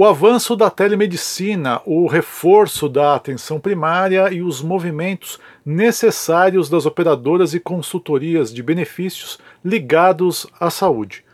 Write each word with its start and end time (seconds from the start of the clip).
O 0.00 0.04
avanço 0.04 0.54
da 0.54 0.70
telemedicina, 0.70 1.82
o 1.84 2.06
reforço 2.06 2.88
da 2.88 3.16
atenção 3.16 3.58
primária 3.58 4.32
e 4.32 4.40
os 4.40 4.62
movimentos 4.62 5.40
necessários 5.66 6.70
das 6.70 6.86
operadoras 6.86 7.52
e 7.52 7.58
consultorias 7.58 8.54
de 8.54 8.62
benefícios 8.62 9.40
ligados 9.64 10.46
à 10.60 10.70
saúde. 10.70 11.24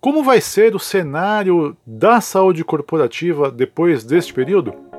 Como 0.00 0.22
vai 0.22 0.40
ser 0.40 0.76
o 0.76 0.78
cenário 0.78 1.76
da 1.84 2.20
saúde 2.20 2.62
corporativa 2.62 3.50
depois 3.50 4.04
deste 4.04 4.32
período? 4.32 4.93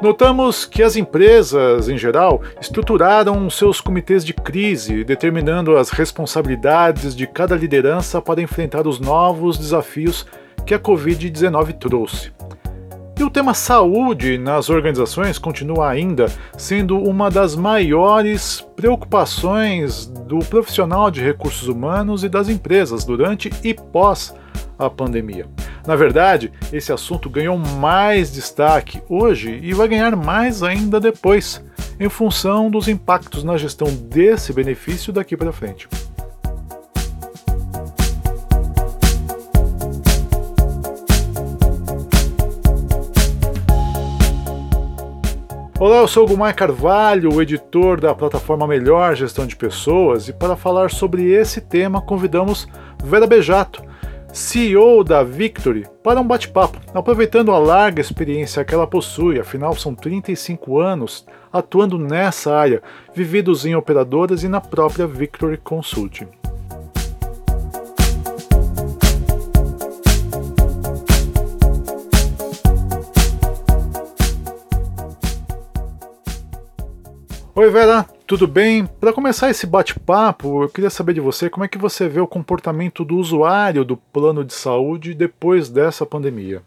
Notamos 0.00 0.64
que 0.64 0.80
as 0.80 0.94
empresas, 0.94 1.88
em 1.88 1.98
geral, 1.98 2.40
estruturaram 2.60 3.50
seus 3.50 3.80
comitês 3.80 4.24
de 4.24 4.32
crise, 4.32 5.02
determinando 5.02 5.76
as 5.76 5.90
responsabilidades 5.90 7.16
de 7.16 7.26
cada 7.26 7.56
liderança 7.56 8.22
para 8.22 8.40
enfrentar 8.40 8.86
os 8.86 9.00
novos 9.00 9.58
desafios 9.58 10.24
que 10.64 10.72
a 10.72 10.78
Covid-19 10.78 11.72
trouxe. 11.78 12.32
E 13.18 13.24
o 13.24 13.30
tema 13.30 13.52
saúde 13.52 14.38
nas 14.38 14.70
organizações 14.70 15.36
continua 15.36 15.88
ainda 15.88 16.26
sendo 16.56 16.96
uma 16.96 17.28
das 17.28 17.56
maiores 17.56 18.64
preocupações 18.76 20.06
do 20.06 20.38
profissional 20.38 21.10
de 21.10 21.20
recursos 21.20 21.66
humanos 21.66 22.22
e 22.22 22.28
das 22.28 22.48
empresas 22.48 23.04
durante 23.04 23.50
e 23.64 23.74
pós 23.74 24.32
a 24.78 24.88
pandemia. 24.88 25.48
Na 25.88 25.96
verdade, 25.96 26.52
esse 26.70 26.92
assunto 26.92 27.30
ganhou 27.30 27.56
mais 27.56 28.30
destaque 28.30 29.00
hoje 29.08 29.58
e 29.62 29.72
vai 29.72 29.88
ganhar 29.88 30.14
mais 30.14 30.62
ainda 30.62 31.00
depois, 31.00 31.64
em 31.98 32.10
função 32.10 32.70
dos 32.70 32.88
impactos 32.88 33.42
na 33.42 33.56
gestão 33.56 33.88
desse 33.88 34.52
benefício 34.52 35.14
daqui 35.14 35.34
para 35.34 35.50
frente. 35.50 35.88
Olá, 45.80 45.96
eu 46.02 46.08
sou 46.08 46.24
o 46.24 46.28
Gumar 46.28 46.54
Carvalho, 46.54 47.32
o 47.32 47.40
editor 47.40 47.98
da 47.98 48.14
plataforma 48.14 48.66
Melhor 48.66 49.14
Gestão 49.14 49.46
de 49.46 49.56
Pessoas, 49.56 50.28
e 50.28 50.34
para 50.34 50.54
falar 50.54 50.90
sobre 50.90 51.32
esse 51.32 51.62
tema 51.62 52.02
convidamos 52.02 52.68
Vera 53.02 53.26
Bejato, 53.26 53.87
CEO 54.32 55.02
da 55.02 55.22
Victory, 55.22 55.86
para 56.02 56.20
um 56.20 56.26
bate-papo, 56.26 56.78
aproveitando 56.94 57.50
a 57.50 57.58
larga 57.58 58.00
experiência 58.00 58.64
que 58.64 58.74
ela 58.74 58.86
possui, 58.86 59.40
afinal 59.40 59.74
são 59.74 59.94
35 59.94 60.78
anos 60.78 61.26
atuando 61.52 61.98
nessa 61.98 62.54
área, 62.54 62.82
vividos 63.14 63.64
em 63.64 63.74
operadoras 63.74 64.42
e 64.42 64.48
na 64.48 64.60
própria 64.60 65.06
Victory 65.06 65.56
Consulting. 65.56 66.28
Oi 77.54 77.70
Vera, 77.70 78.06
tudo 78.28 78.46
bem? 78.46 78.84
Para 78.84 79.10
começar 79.10 79.48
esse 79.48 79.66
bate-papo, 79.66 80.62
eu 80.62 80.68
queria 80.68 80.90
saber 80.90 81.14
de 81.14 81.20
você 81.20 81.48
como 81.48 81.64
é 81.64 81.68
que 81.68 81.78
você 81.78 82.06
vê 82.06 82.20
o 82.20 82.26
comportamento 82.26 83.02
do 83.02 83.16
usuário 83.16 83.86
do 83.86 83.96
plano 83.96 84.44
de 84.44 84.52
saúde 84.52 85.14
depois 85.14 85.70
dessa 85.70 86.04
pandemia. 86.04 86.62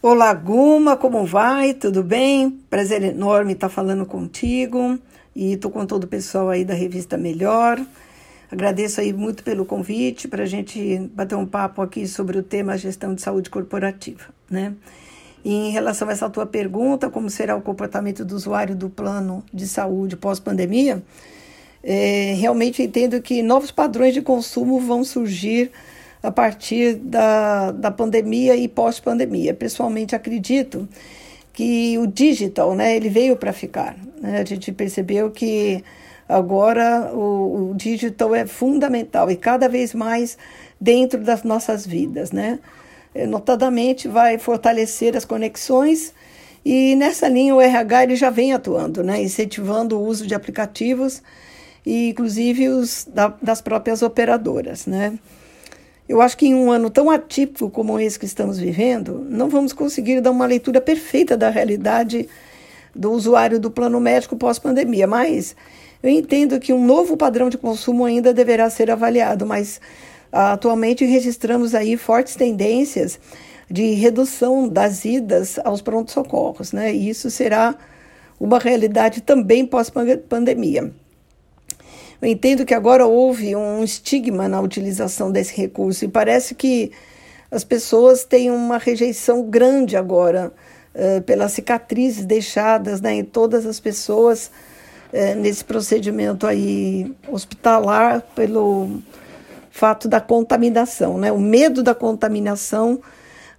Olá, 0.00 0.32
Guma, 0.32 0.96
como 0.96 1.26
vai? 1.26 1.74
Tudo 1.74 2.04
bem? 2.04 2.60
Prazer 2.70 3.02
enorme 3.02 3.54
estar 3.54 3.68
falando 3.68 4.06
contigo 4.06 4.96
e 5.34 5.54
estou 5.54 5.68
com 5.68 5.84
todo 5.84 6.04
o 6.04 6.08
pessoal 6.08 6.48
aí 6.48 6.64
da 6.64 6.74
revista 6.74 7.18
Melhor. 7.18 7.84
Agradeço 8.48 9.00
aí 9.00 9.12
muito 9.12 9.42
pelo 9.42 9.64
convite 9.64 10.28
para 10.28 10.44
a 10.44 10.46
gente 10.46 11.10
bater 11.12 11.34
um 11.34 11.44
papo 11.44 11.82
aqui 11.82 12.06
sobre 12.06 12.38
o 12.38 12.42
tema 12.42 12.78
gestão 12.78 13.16
de 13.16 13.20
saúde 13.20 13.50
corporativa, 13.50 14.26
né? 14.48 14.74
E 15.44 15.52
em 15.52 15.70
relação 15.70 16.08
a 16.08 16.12
essa 16.12 16.28
tua 16.28 16.46
pergunta, 16.46 17.08
como 17.08 17.30
será 17.30 17.56
o 17.56 17.62
comportamento 17.62 18.24
do 18.24 18.34
usuário 18.34 18.74
do 18.74 18.90
plano 18.90 19.44
de 19.52 19.66
saúde 19.66 20.16
pós-pandemia, 20.16 21.02
é, 21.82 22.34
realmente 22.38 22.82
entendo 22.82 23.20
que 23.22 23.42
novos 23.42 23.70
padrões 23.70 24.14
de 24.14 24.20
consumo 24.20 24.80
vão 24.80 25.04
surgir 25.04 25.70
a 26.22 26.30
partir 26.30 26.94
da, 26.94 27.70
da 27.70 27.90
pandemia 27.90 28.56
e 28.56 28.66
pós-pandemia. 28.66 29.54
Pessoalmente, 29.54 30.14
acredito 30.14 30.88
que 31.52 31.96
o 31.98 32.06
digital, 32.06 32.74
né, 32.74 32.96
ele 32.96 33.08
veio 33.08 33.36
para 33.36 33.52
ficar. 33.52 33.96
Né? 34.20 34.40
A 34.40 34.44
gente 34.44 34.72
percebeu 34.72 35.30
que 35.30 35.82
agora 36.28 37.10
o, 37.14 37.70
o 37.70 37.74
digital 37.74 38.34
é 38.34 38.46
fundamental 38.46 39.30
e 39.30 39.36
cada 39.36 39.68
vez 39.68 39.94
mais 39.94 40.36
dentro 40.80 41.20
das 41.22 41.42
nossas 41.42 41.86
vidas, 41.86 42.30
né? 42.30 42.58
Eh, 43.18 43.26
notadamente 43.26 44.06
vai 44.06 44.38
fortalecer 44.38 45.16
as 45.16 45.24
conexões 45.24 46.14
e 46.64 46.94
nessa 46.94 47.26
linha 47.26 47.52
o 47.52 47.60
RH 47.60 48.04
ele 48.04 48.14
já 48.14 48.30
vem 48.30 48.52
atuando, 48.52 49.02
né, 49.02 49.20
incentivando 49.20 49.98
o 49.98 50.06
uso 50.06 50.24
de 50.24 50.36
aplicativos 50.36 51.20
e 51.84 52.10
inclusive 52.10 52.68
os 52.68 53.08
da, 53.12 53.34
das 53.42 53.60
próprias 53.60 54.02
operadoras, 54.02 54.86
né. 54.86 55.18
Eu 56.08 56.22
acho 56.22 56.36
que 56.36 56.46
em 56.46 56.54
um 56.54 56.70
ano 56.70 56.90
tão 56.90 57.10
atípico 57.10 57.68
como 57.68 57.98
esse 57.98 58.16
que 58.18 58.24
estamos 58.24 58.56
vivendo, 58.56 59.26
não 59.28 59.48
vamos 59.48 59.72
conseguir 59.72 60.20
dar 60.20 60.30
uma 60.30 60.46
leitura 60.46 60.80
perfeita 60.80 61.36
da 61.36 61.50
realidade 61.50 62.28
do 62.94 63.10
usuário 63.10 63.58
do 63.58 63.68
plano 63.68 63.98
médico 63.98 64.36
pós-pandemia, 64.36 65.08
mas 65.08 65.56
eu 66.02 66.08
entendo 66.08 66.60
que 66.60 66.72
um 66.72 66.86
novo 66.86 67.16
padrão 67.16 67.50
de 67.50 67.58
consumo 67.58 68.04
ainda 68.04 68.32
deverá 68.32 68.70
ser 68.70 68.92
avaliado, 68.92 69.44
mas 69.44 69.80
Atualmente 70.32 71.04
registramos 71.04 71.74
aí 71.74 71.96
fortes 71.96 72.36
tendências 72.36 73.18
de 73.70 73.92
redução 73.94 74.68
das 74.68 75.04
idas 75.04 75.58
aos 75.64 75.82
pronto-socorros, 75.82 76.72
né? 76.72 76.94
E 76.94 77.08
isso 77.08 77.30
será 77.30 77.74
uma 78.40 78.58
realidade 78.58 79.20
também 79.20 79.66
pós-pandemia. 79.66 80.92
Eu 82.20 82.28
entendo 82.28 82.64
que 82.64 82.74
agora 82.74 83.06
houve 83.06 83.54
um 83.54 83.84
estigma 83.84 84.48
na 84.48 84.60
utilização 84.60 85.30
desse 85.30 85.54
recurso 85.54 86.04
e 86.04 86.08
parece 86.08 86.54
que 86.54 86.90
as 87.50 87.64
pessoas 87.64 88.24
têm 88.24 88.50
uma 88.50 88.76
rejeição 88.76 89.42
grande 89.42 89.96
agora 89.96 90.52
uh, 90.94 91.22
pelas 91.22 91.52
cicatrizes 91.52 92.26
deixadas 92.26 93.00
né, 93.00 93.14
em 93.14 93.24
todas 93.24 93.64
as 93.64 93.78
pessoas 93.78 94.50
uh, 95.12 95.34
nesse 95.36 95.64
procedimento 95.64 96.46
aí 96.46 97.14
hospitalar 97.28 98.20
pelo 98.34 99.00
fato 99.78 100.08
da 100.08 100.20
contaminação, 100.20 101.16
né? 101.18 101.30
o 101.30 101.38
medo 101.38 101.84
da 101.84 101.94
contaminação 101.94 103.00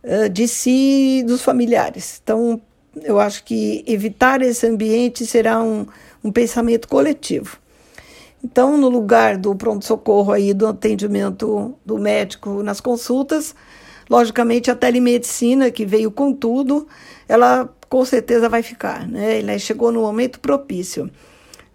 uh, 0.03 0.29
de 0.29 0.47
si 0.49 1.19
e 1.19 1.23
dos 1.23 1.41
familiares. 1.41 2.19
Então, 2.21 2.59
eu 3.03 3.19
acho 3.19 3.43
que 3.45 3.83
evitar 3.87 4.41
esse 4.41 4.67
ambiente 4.67 5.25
será 5.25 5.61
um, 5.61 5.85
um 6.21 6.29
pensamento 6.29 6.89
coletivo. 6.89 7.57
Então, 8.43 8.77
no 8.77 8.89
lugar 8.89 9.37
do 9.37 9.55
pronto-socorro 9.55 10.33
aí, 10.33 10.53
do 10.53 10.67
atendimento 10.67 11.73
do 11.85 11.97
médico 11.97 12.61
nas 12.63 12.81
consultas, 12.81 13.55
logicamente 14.09 14.69
a 14.69 14.75
telemedicina, 14.75 15.71
que 15.71 15.85
veio 15.85 16.11
com 16.11 16.33
tudo, 16.33 16.85
ela 17.27 17.69
com 17.87 18.03
certeza 18.03 18.49
vai 18.49 18.61
ficar, 18.61 19.07
né? 19.07 19.39
Ela 19.39 19.57
chegou 19.57 19.91
no 19.91 20.01
momento 20.01 20.39
propício. 20.39 21.09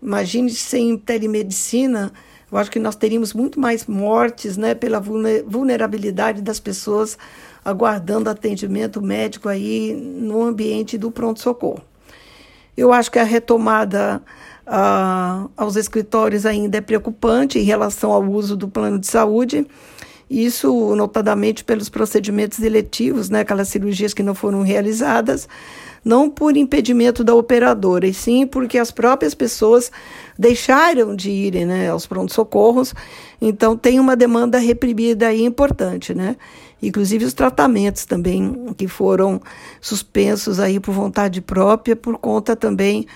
Imagine 0.03 0.51
sem 0.51 0.99
telemedicina, 0.99 2.13
eu 2.55 2.61
acho 2.61 2.71
que 2.71 2.79
nós 2.79 2.95
teríamos 2.95 3.35
muito 3.35 3.59
mais 3.59 3.85
mortes 3.85 4.57
né, 4.57 4.77
pela 4.77 5.01
vulnerabilidade 5.01 6.41
das 6.41 6.61
pessoas 6.61 7.19
aguardando 7.65 8.31
atendimento 8.31 9.03
médico 9.03 9.49
aí 9.49 9.93
no 9.93 10.41
ambiente 10.41 10.97
do 10.97 11.11
pronto-socorro. 11.11 11.83
Eu 12.77 12.93
acho 12.93 13.11
que 13.11 13.19
a 13.19 13.25
retomada 13.25 14.23
ah, 14.65 15.49
aos 15.57 15.75
escritórios 15.75 16.47
ainda 16.47 16.79
é 16.79 16.81
preocupante 16.81 17.59
em 17.59 17.65
relação 17.65 18.13
ao 18.13 18.23
uso 18.23 18.57
do 18.57 18.69
plano 18.69 19.01
de 19.01 19.09
saúde. 19.09 19.67
Isso, 20.31 20.95
notadamente, 20.95 21.65
pelos 21.65 21.89
procedimentos 21.89 22.61
eletivos, 22.61 23.31
né, 23.31 23.41
aquelas 23.41 23.67
cirurgias 23.67 24.15
que 24.15 24.23
não 24.23 24.35
foram 24.35 24.63
realizadas, 24.63 25.49
não 26.05 26.29
por 26.29 26.57
impedimento 26.57 27.25
da 27.25 27.35
operadora, 27.35 28.07
e 28.07 28.13
sim 28.13 28.47
porque 28.47 28.79
as 28.79 28.91
próprias 28.91 29.35
pessoas 29.35 29.91
deixaram 30.39 31.17
de 31.17 31.31
irem 31.31 31.65
né, 31.65 31.89
aos 31.89 32.07
pronto-socorros, 32.07 32.95
então 33.41 33.77
tem 33.77 33.99
uma 33.99 34.15
demanda 34.15 34.59
reprimida 34.59 35.29
aí 35.29 35.43
importante, 35.43 36.15
né? 36.15 36.37
Inclusive 36.83 37.25
os 37.25 37.33
tratamentos 37.33 38.05
também 38.05 38.75
que 38.77 38.87
foram 38.87 39.41
suspensos 39.81 40.61
aí 40.61 40.79
por 40.79 40.93
vontade 40.93 41.41
própria, 41.41 41.97
por 41.97 42.19
conta 42.19 42.55
também 42.55 43.07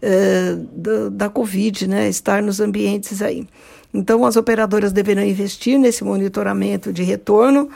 eh, 0.00 0.56
da, 0.72 1.08
da 1.08 1.28
Covid, 1.28 1.88
né? 1.88 2.08
Estar 2.08 2.40
nos 2.40 2.60
ambientes 2.60 3.20
aí. 3.22 3.46
Então 3.92 4.24
as 4.24 4.36
operadoras 4.36 4.92
deverão 4.92 5.24
investir 5.24 5.78
nesse 5.78 6.04
monitoramento 6.04 6.92
de 6.92 7.02
retorno 7.02 7.68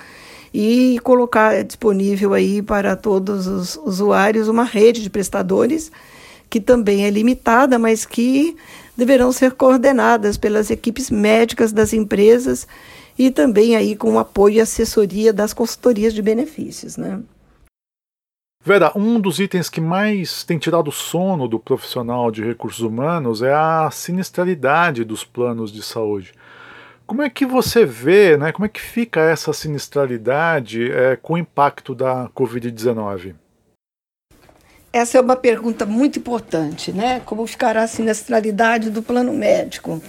e 0.52 0.99
colocar 1.02 1.62
disponível 1.62 2.35
aí 2.35 2.61
para 2.61 2.97
todos 2.97 3.47
os 3.47 3.76
usuários 3.76 4.49
uma 4.49 4.64
rede 4.64 5.02
de 5.02 5.11
prestadores 5.11 5.91
que 6.49 6.61
também 6.61 7.05
é 7.05 7.11
limitada, 7.11 7.79
mas 7.79 8.05
que 8.05 8.56
deverão 8.97 9.31
ser 9.31 9.52
coordenadas 9.52 10.37
pelas 10.37 10.70
equipes 10.70 11.08
médicas 11.08 11.73
das 11.73 11.93
empresas 11.93 12.67
e 13.17 13.31
também 13.31 13.76
aí 13.76 13.94
com 13.94 14.14
o 14.14 14.19
apoio 14.19 14.56
e 14.56 14.61
assessoria 14.61 15.32
das 15.32 15.52
consultorias 15.52 16.12
de 16.12 16.20
benefícios, 16.20 16.97
né? 16.97 17.20
Vera, 18.62 18.93
um 18.94 19.19
dos 19.19 19.41
itens 19.41 19.70
que 19.70 19.81
mais 19.81 20.44
tem 20.44 20.58
tirado 20.58 20.88
o 20.88 20.93
sono 20.93 21.49
do 21.49 21.58
profissional 21.58 22.31
de 22.31 22.44
recursos 22.44 22.81
humanos 22.81 23.41
é 23.41 23.55
a 23.55 23.91
sinistralidade 23.91 25.02
dos 25.02 25.25
planos 25.25 25.73
de 25.73 25.82
saúde. 25.82 26.35
Como 27.10 27.22
é 27.22 27.28
que 27.28 27.44
você 27.44 27.84
vê, 27.84 28.36
né, 28.36 28.52
como 28.52 28.66
é 28.66 28.68
que 28.68 28.80
fica 28.80 29.20
essa 29.20 29.52
sinistralidade 29.52 30.92
é, 30.92 31.16
com 31.16 31.32
o 31.32 31.38
impacto 31.38 31.92
da 31.92 32.28
Covid-19? 32.28 33.34
Essa 34.92 35.18
é 35.18 35.20
uma 35.20 35.34
pergunta 35.34 35.84
muito 35.84 36.20
importante, 36.20 36.92
né? 36.92 37.20
Como 37.26 37.44
ficará 37.48 37.82
a 37.82 37.88
sinistralidade 37.88 38.90
do 38.90 39.02
plano 39.02 39.32
médico? 39.32 40.00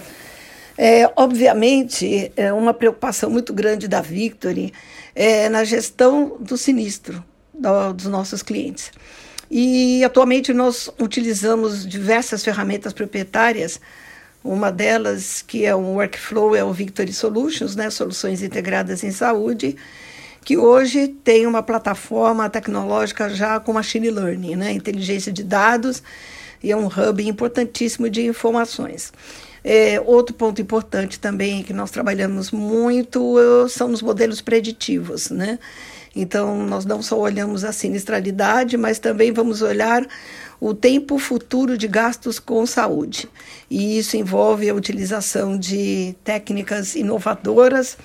É, 0.78 1.10
obviamente, 1.16 2.30
é 2.36 2.52
uma 2.52 2.72
preocupação 2.72 3.28
muito 3.28 3.52
grande 3.52 3.88
da 3.88 4.00
Victory 4.00 4.72
é, 5.12 5.48
na 5.48 5.64
gestão 5.64 6.36
do 6.38 6.56
sinistro 6.56 7.20
do, 7.52 7.94
dos 7.94 8.06
nossos 8.06 8.44
clientes. 8.44 8.92
E 9.50 10.04
atualmente 10.04 10.52
nós 10.52 10.88
utilizamos 11.00 11.84
diversas 11.84 12.44
ferramentas 12.44 12.92
proprietárias. 12.92 13.80
Uma 14.44 14.72
delas, 14.72 15.42
que 15.42 15.64
é 15.64 15.74
um 15.74 15.94
workflow, 15.94 16.56
é 16.56 16.64
o 16.64 16.72
Victory 16.72 17.12
Solutions, 17.12 17.76
né, 17.76 17.90
soluções 17.90 18.42
integradas 18.42 19.04
em 19.04 19.10
saúde, 19.10 19.76
que 20.44 20.56
hoje 20.56 21.08
tem 21.08 21.46
uma 21.46 21.62
plataforma 21.62 22.50
tecnológica 22.50 23.30
já 23.30 23.60
com 23.60 23.72
machine 23.72 24.10
learning, 24.10 24.56
né, 24.56 24.72
inteligência 24.72 25.32
de 25.32 25.44
dados, 25.44 26.02
e 26.62 26.72
é 26.72 26.76
um 26.76 26.86
hub 26.86 27.26
importantíssimo 27.26 28.10
de 28.10 28.26
informações. 28.26 29.12
É, 29.64 30.00
outro 30.00 30.34
ponto 30.34 30.60
importante 30.60 31.20
também 31.20 31.62
que 31.62 31.72
nós 31.72 31.90
trabalhamos 31.92 32.50
muito 32.50 33.36
são 33.68 33.92
os 33.92 34.02
modelos 34.02 34.40
preditivos, 34.40 35.30
né? 35.30 35.58
Então, 36.14 36.66
nós 36.66 36.84
não 36.84 37.00
só 37.00 37.18
olhamos 37.18 37.64
a 37.64 37.72
sinistralidade, 37.72 38.76
mas 38.76 38.98
também 38.98 39.32
vamos 39.32 39.62
olhar 39.62 40.06
o 40.62 40.72
tempo 40.72 41.18
futuro 41.18 41.76
de 41.76 41.88
gastos 41.88 42.38
com 42.38 42.64
saúde. 42.64 43.28
E 43.68 43.98
isso 43.98 44.16
envolve 44.16 44.70
a 44.70 44.74
utilização 44.74 45.58
de 45.58 46.14
técnicas 46.22 46.94
inovadoras, 46.94 47.98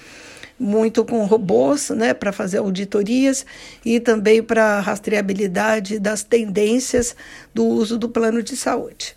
muito 0.59 1.05
com 1.05 1.23
robôs, 1.25 1.91
né, 1.91 2.15
para 2.15 2.31
fazer 2.31 2.57
auditorias 2.57 3.45
e 3.85 3.99
também 3.99 4.41
para 4.41 4.79
rastreabilidade 4.79 5.99
das 5.99 6.23
tendências 6.23 7.15
do 7.53 7.63
uso 7.63 7.95
do 7.95 8.09
plano 8.09 8.41
de 8.41 8.57
saúde. 8.57 9.15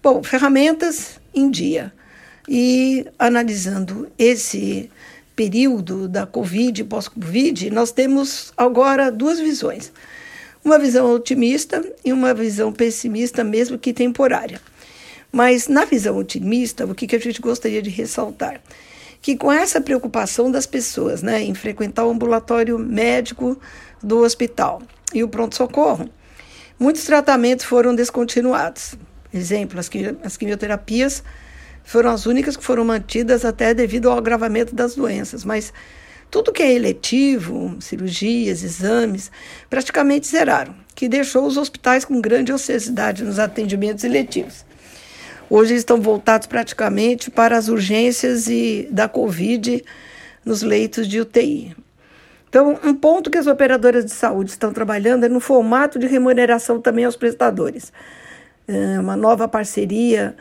Bom, 0.00 0.22
ferramentas 0.22 1.18
em 1.34 1.50
dia. 1.50 1.92
E 2.48 3.04
analisando 3.18 4.08
esse 4.16 4.88
período 5.34 6.06
da 6.06 6.24
Covid 6.24 6.82
e 6.82 6.84
pós-Covid, 6.84 7.68
nós 7.68 7.90
temos 7.90 8.52
agora 8.56 9.10
duas 9.10 9.40
visões. 9.40 9.90
Uma 10.66 10.80
visão 10.80 11.14
otimista 11.14 11.80
e 12.04 12.12
uma 12.12 12.34
visão 12.34 12.72
pessimista, 12.72 13.44
mesmo 13.44 13.78
que 13.78 13.92
temporária. 13.92 14.60
Mas 15.30 15.68
na 15.68 15.84
visão 15.84 16.16
otimista, 16.16 16.84
o 16.84 16.92
que, 16.92 17.06
que 17.06 17.14
a 17.14 17.20
gente 17.20 17.40
gostaria 17.40 17.80
de 17.80 17.88
ressaltar? 17.88 18.60
Que 19.22 19.36
com 19.36 19.52
essa 19.52 19.80
preocupação 19.80 20.50
das 20.50 20.66
pessoas 20.66 21.22
né, 21.22 21.40
em 21.40 21.54
frequentar 21.54 22.04
o 22.04 22.10
ambulatório 22.10 22.80
médico 22.80 23.56
do 24.02 24.18
hospital 24.18 24.82
e 25.14 25.22
o 25.22 25.28
pronto-socorro, 25.28 26.08
muitos 26.76 27.04
tratamentos 27.04 27.64
foram 27.64 27.94
descontinuados. 27.94 28.96
Exemplo, 29.32 29.78
as 29.78 30.36
quimioterapias 30.36 31.22
foram 31.84 32.10
as 32.10 32.26
únicas 32.26 32.56
que 32.56 32.64
foram 32.64 32.84
mantidas 32.84 33.44
até 33.44 33.72
devido 33.72 34.10
ao 34.10 34.18
agravamento 34.18 34.74
das 34.74 34.96
doenças, 34.96 35.44
mas 35.44 35.72
tudo 36.30 36.52
que 36.52 36.62
é 36.62 36.72
eletivo, 36.72 37.76
cirurgias, 37.80 38.62
exames, 38.62 39.30
praticamente 39.70 40.26
zeraram, 40.26 40.74
que 40.94 41.08
deixou 41.08 41.46
os 41.46 41.56
hospitais 41.56 42.04
com 42.04 42.20
grande 42.20 42.52
ociosidade 42.52 43.24
nos 43.24 43.38
atendimentos 43.38 44.04
eletivos. 44.04 44.64
Hoje 45.48 45.74
estão 45.74 46.00
voltados 46.00 46.46
praticamente 46.46 47.30
para 47.30 47.56
as 47.56 47.68
urgências 47.68 48.48
e 48.48 48.88
da 48.90 49.08
Covid 49.08 49.84
nos 50.44 50.62
leitos 50.62 51.06
de 51.06 51.20
UTI. 51.20 51.76
Então, 52.48 52.78
um 52.82 52.94
ponto 52.94 53.30
que 53.30 53.38
as 53.38 53.46
operadoras 53.46 54.04
de 54.04 54.12
saúde 54.12 54.50
estão 54.50 54.72
trabalhando 54.72 55.24
é 55.24 55.28
no 55.28 55.40
formato 55.40 55.98
de 55.98 56.06
remuneração 56.06 56.80
também 56.80 57.04
aos 57.04 57.16
prestadores. 57.16 57.92
É 58.68 58.98
uma 58.98 59.16
nova 59.16 59.46
parceria 59.46 60.34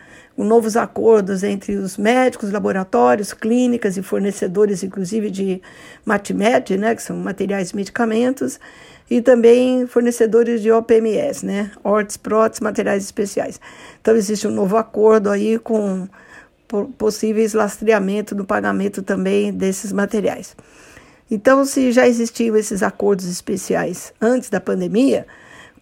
novos 0.44 0.76
acordos 0.76 1.44
entre 1.44 1.76
os 1.78 1.96
médicos, 1.98 2.52
laboratórios, 2.52 3.34
clínicas 3.34 3.96
e 3.96 4.02
fornecedores, 4.02 4.84
inclusive 4.84 5.30
de 5.32 5.62
MatMed, 6.04 6.78
né, 6.78 6.94
que 6.94 7.02
são 7.02 7.16
materiais 7.16 7.72
e 7.72 7.76
medicamentos, 7.76 8.60
e 9.10 9.22
também 9.22 9.88
fornecedores 9.88 10.62
de 10.62 10.72
OPMS, 10.72 11.46
né, 11.46 11.72
ortes, 11.84 12.18
próteses, 12.18 12.60
materiais 12.60 13.04
especiais. 13.04 13.62
Então 14.02 14.16
existe 14.16 14.46
um 14.48 14.52
novo 14.52 14.76
acordo 14.76 15.30
aí 15.30 15.58
com 15.58 16.08
possíveis 16.98 17.54
lastreamento 17.54 18.36
do 18.36 18.44
pagamento 18.44 19.02
também 19.02 19.54
desses 19.54 19.94
materiais. 19.94 20.56
Então, 21.30 21.66
se 21.66 21.92
já 21.92 22.08
existiam 22.08 22.56
esses 22.56 22.84
acordos 22.84 23.26
especiais 23.26 24.14
antes 24.22 24.50
da 24.50 24.60
pandemia, 24.60 25.26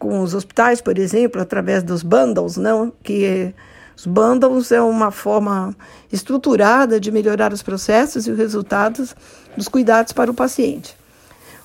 com 0.03 0.19
os 0.19 0.33
hospitais, 0.33 0.81
por 0.81 0.97
exemplo, 0.97 1.41
através 1.41 1.81
dos 1.81 2.03
bundles, 2.03 2.57
não, 2.57 2.91
que 3.01 3.53
os 3.95 4.05
bundles 4.05 4.69
é 4.69 4.81
uma 4.81 5.11
forma 5.11 5.73
estruturada 6.11 6.99
de 6.99 7.09
melhorar 7.09 7.53
os 7.53 7.63
processos 7.63 8.27
e 8.27 8.31
os 8.31 8.37
resultados 8.37 9.15
dos 9.55 9.69
cuidados 9.69 10.11
para 10.11 10.29
o 10.29 10.33
paciente. 10.33 10.93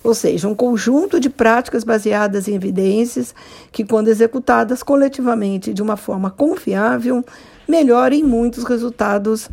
Ou 0.05 0.15
seja, 0.15 0.47
um 0.47 0.55
conjunto 0.55 1.19
de 1.19 1.29
práticas 1.29 1.83
baseadas 1.83 2.47
em 2.47 2.55
evidências 2.55 3.35
que, 3.73 3.85
quando 3.85 4.07
executadas 4.07 4.85
coletivamente 4.85 5.75
de 5.75 5.83
uma 5.83 5.97
forma 5.97 6.31
confiável, 6.31 7.25
melhorem 7.67 8.23
muitos 8.23 8.63
resultados 8.63 9.49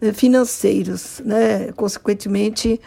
eh, 0.00 0.14
financeiros, 0.14 1.20
né? 1.22 1.70
consequentemente, 1.72 2.80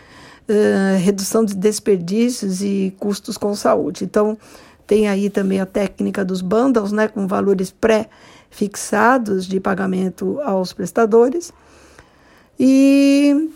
uh, 0.49 0.97
redução 1.03 1.45
de 1.45 1.53
desperdícios 1.53 2.63
e 2.63 2.95
custos 2.99 3.37
com 3.37 3.53
saúde. 3.53 4.03
Então, 4.03 4.35
tem 4.87 5.07
aí 5.07 5.29
também 5.29 5.59
a 5.59 5.65
técnica 5.65 6.23
dos 6.23 6.41
bundles, 6.41 6.91
né, 6.91 7.07
com 7.07 7.27
valores 7.27 7.71
pré 7.71 8.09
fixados 8.49 9.45
de 9.45 9.59
pagamento 9.59 10.39
aos 10.41 10.71
prestadores. 10.71 11.51
E 12.59 13.49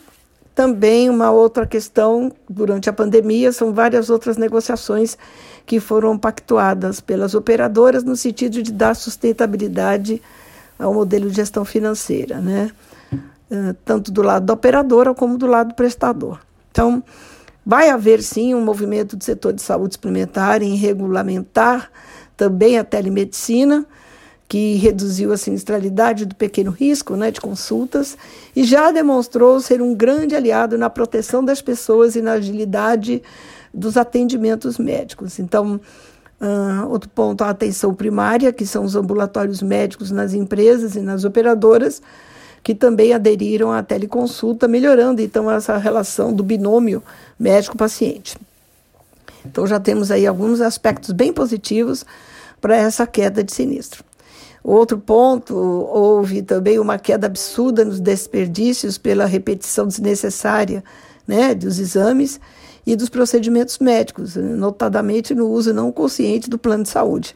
também 0.54 1.10
uma 1.10 1.32
outra 1.32 1.66
questão 1.66 2.32
durante 2.50 2.90
a 2.90 2.94
pandemia 2.94 3.52
são 3.52 3.74
várias 3.74 4.10
outras 4.10 4.36
negociações 4.36 5.18
que 5.66 5.80
foram 5.80 6.18
pactuadas 6.18 7.00
pelas 7.00 7.34
operadoras 7.34 8.04
no 8.04 8.16
sentido 8.16 8.62
de 8.62 8.74
dar 8.74 8.96
sustentabilidade 8.96 10.22
ao 10.78 10.94
modelo 10.94 11.30
de 11.30 11.36
gestão 11.36 11.64
financeira, 11.64 12.42
né? 12.42 12.72
Eh, 13.52 13.76
tanto 13.86 14.12
do 14.12 14.22
lado 14.22 14.46
da 14.46 14.54
operadora 14.54 15.14
como 15.14 15.38
do 15.38 15.48
lado 15.48 15.70
do 15.70 15.76
prestador. 15.76 16.40
Então, 16.72 17.04
vai 17.70 17.92
haver 17.92 18.24
sim 18.24 18.56
um 18.56 18.62
movimento 18.66 19.16
do 19.16 19.24
setor 19.24 19.54
de 19.54 19.62
saúde 19.62 19.94
suplementar 19.94 20.64
em 20.64 20.74
regulamentar 20.76 21.92
também 22.36 22.80
a 22.80 22.84
telemedicina, 22.84 23.86
que 24.48 24.74
reduziu 24.78 25.32
a 25.32 25.38
sinistralidade 25.38 26.26
do 26.26 26.34
pequeno 26.34 26.72
risco 26.72 27.16
né, 27.16 27.30
de 27.30 27.40
consultas 27.40 28.18
e 28.56 28.64
já 28.64 28.90
demonstrou 28.90 29.62
ser 29.62 29.84
um 29.84 29.94
grande 29.94 30.36
aliado 30.36 30.80
na 30.80 30.90
proteção 30.90 31.46
das 31.46 31.62
pessoas 31.62 32.16
e 32.16 32.24
na 32.24 32.32
agilidade 32.32 33.22
dos 33.72 33.98
atendimentos 33.98 34.80
médicos. 34.80 35.38
Então, 35.38 35.80
uh, 36.42 36.90
outro 36.90 37.08
ponto, 37.12 37.44
a 37.44 37.52
atenção 37.52 37.94
primária, 37.94 38.52
que 38.52 38.66
são 38.66 38.84
os 38.84 38.96
ambulatórios 38.96 39.62
médicos 39.62 40.10
nas 40.10 40.34
empresas 40.34 40.96
e 40.96 41.02
nas 41.02 41.24
operadoras, 41.24 42.02
que 42.64 42.76
também 42.76 43.14
aderiram 43.14 43.72
à 43.72 43.82
teleconsulta, 43.82 44.68
melhorando 44.68 45.22
então 45.22 45.50
essa 45.50 45.78
relação 45.78 46.34
do 46.34 46.44
binômio 46.44 47.02
médico-paciente. 47.40 48.38
Então 49.46 49.66
já 49.66 49.80
temos 49.80 50.12
aí 50.12 50.28
alguns 50.28 50.62
aspectos 50.62 51.12
bem 51.12 51.32
positivos 51.32 52.06
para 52.60 52.76
essa 52.76 53.08
queda 53.08 53.44
de 53.44 53.54
sinistro. 53.54 54.04
Outro 54.64 54.98
ponto, 54.98 55.56
houve 55.56 56.42
também 56.42 56.80
uma 56.80 57.00
queda 57.00 57.28
absurda 57.28 57.86
nos 57.86 58.00
desperdícios 58.00 58.98
pela 58.98 59.26
repetição 59.26 59.88
desnecessária 59.88 60.84
né, 61.26 61.56
dos 61.56 61.80
exames 61.80 62.40
e 62.86 62.96
dos 62.96 63.08
procedimentos 63.08 63.80
médicos, 63.80 64.36
notadamente 64.36 65.34
no 65.34 65.48
uso 65.48 65.74
não 65.74 65.92
consciente 65.92 66.50
do 66.50 66.58
plano 66.58 66.84
de 66.84 66.90
saúde. 66.90 67.36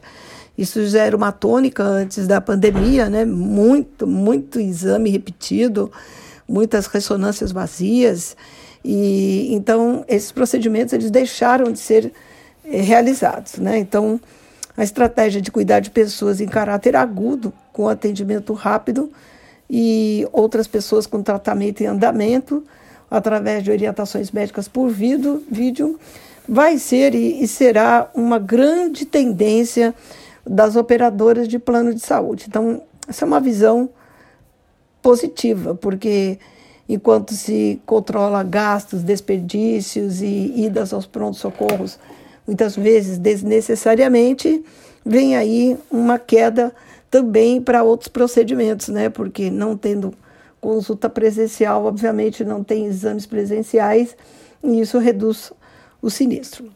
Isso 0.56 0.86
já 0.86 1.04
era 1.04 1.16
uma 1.16 1.32
tônica 1.32 1.82
antes 1.82 2.26
da 2.26 2.40
pandemia, 2.40 3.10
né? 3.10 3.24
Muito, 3.24 4.06
muito 4.06 4.60
exame 4.60 5.10
repetido, 5.10 5.90
muitas 6.48 6.86
ressonâncias 6.86 7.50
vazias. 7.50 8.36
E 8.84 9.52
então 9.52 10.04
esses 10.06 10.30
procedimentos 10.30 10.92
eles 10.92 11.10
deixaram 11.10 11.72
de 11.72 11.78
ser 11.78 12.12
eh, 12.64 12.80
realizados, 12.80 13.56
né? 13.56 13.78
Então 13.78 14.20
a 14.76 14.84
estratégia 14.84 15.40
de 15.40 15.50
cuidar 15.50 15.80
de 15.80 15.90
pessoas 15.90 16.40
em 16.40 16.46
caráter 16.46 16.96
agudo, 16.96 17.52
com 17.72 17.88
atendimento 17.88 18.52
rápido, 18.52 19.10
e 19.68 20.26
outras 20.32 20.66
pessoas 20.66 21.06
com 21.06 21.22
tratamento 21.22 21.80
em 21.82 21.86
andamento, 21.86 22.62
através 23.10 23.62
de 23.62 23.70
orientações 23.70 24.30
médicas 24.30 24.68
por 24.68 24.88
vídeo, 24.88 25.42
vídeo 25.50 25.98
vai 26.48 26.78
ser 26.78 27.14
e, 27.14 27.42
e 27.42 27.48
será 27.48 28.10
uma 28.14 28.38
grande 28.38 29.04
tendência 29.04 29.94
das 30.46 30.76
operadoras 30.76 31.48
de 31.48 31.58
plano 31.58 31.94
de 31.94 32.00
saúde. 32.00 32.46
Então, 32.48 32.82
essa 33.08 33.24
é 33.24 33.26
uma 33.26 33.40
visão 33.40 33.88
positiva, 35.02 35.74
porque 35.74 36.38
enquanto 36.88 37.34
se 37.34 37.80
controla 37.86 38.42
gastos, 38.42 39.02
desperdícios 39.02 40.20
e 40.20 40.64
idas 40.64 40.92
aos 40.92 41.06
prontos-socorros, 41.06 41.98
muitas 42.46 42.76
vezes 42.76 43.18
desnecessariamente, 43.18 44.64
vem 45.04 45.36
aí 45.36 45.76
uma 45.90 46.18
queda 46.18 46.74
também 47.10 47.60
para 47.60 47.82
outros 47.82 48.08
procedimentos, 48.08 48.88
né? 48.88 49.08
Porque 49.08 49.50
não 49.50 49.76
tendo 49.76 50.12
consulta 50.60 51.10
presencial, 51.10 51.84
obviamente 51.84 52.42
não 52.44 52.64
tem 52.64 52.86
exames 52.86 53.26
presenciais 53.26 54.16
e 54.62 54.80
isso 54.80 54.98
reduz 54.98 55.52
o 56.00 56.10
sinistro. 56.10 56.70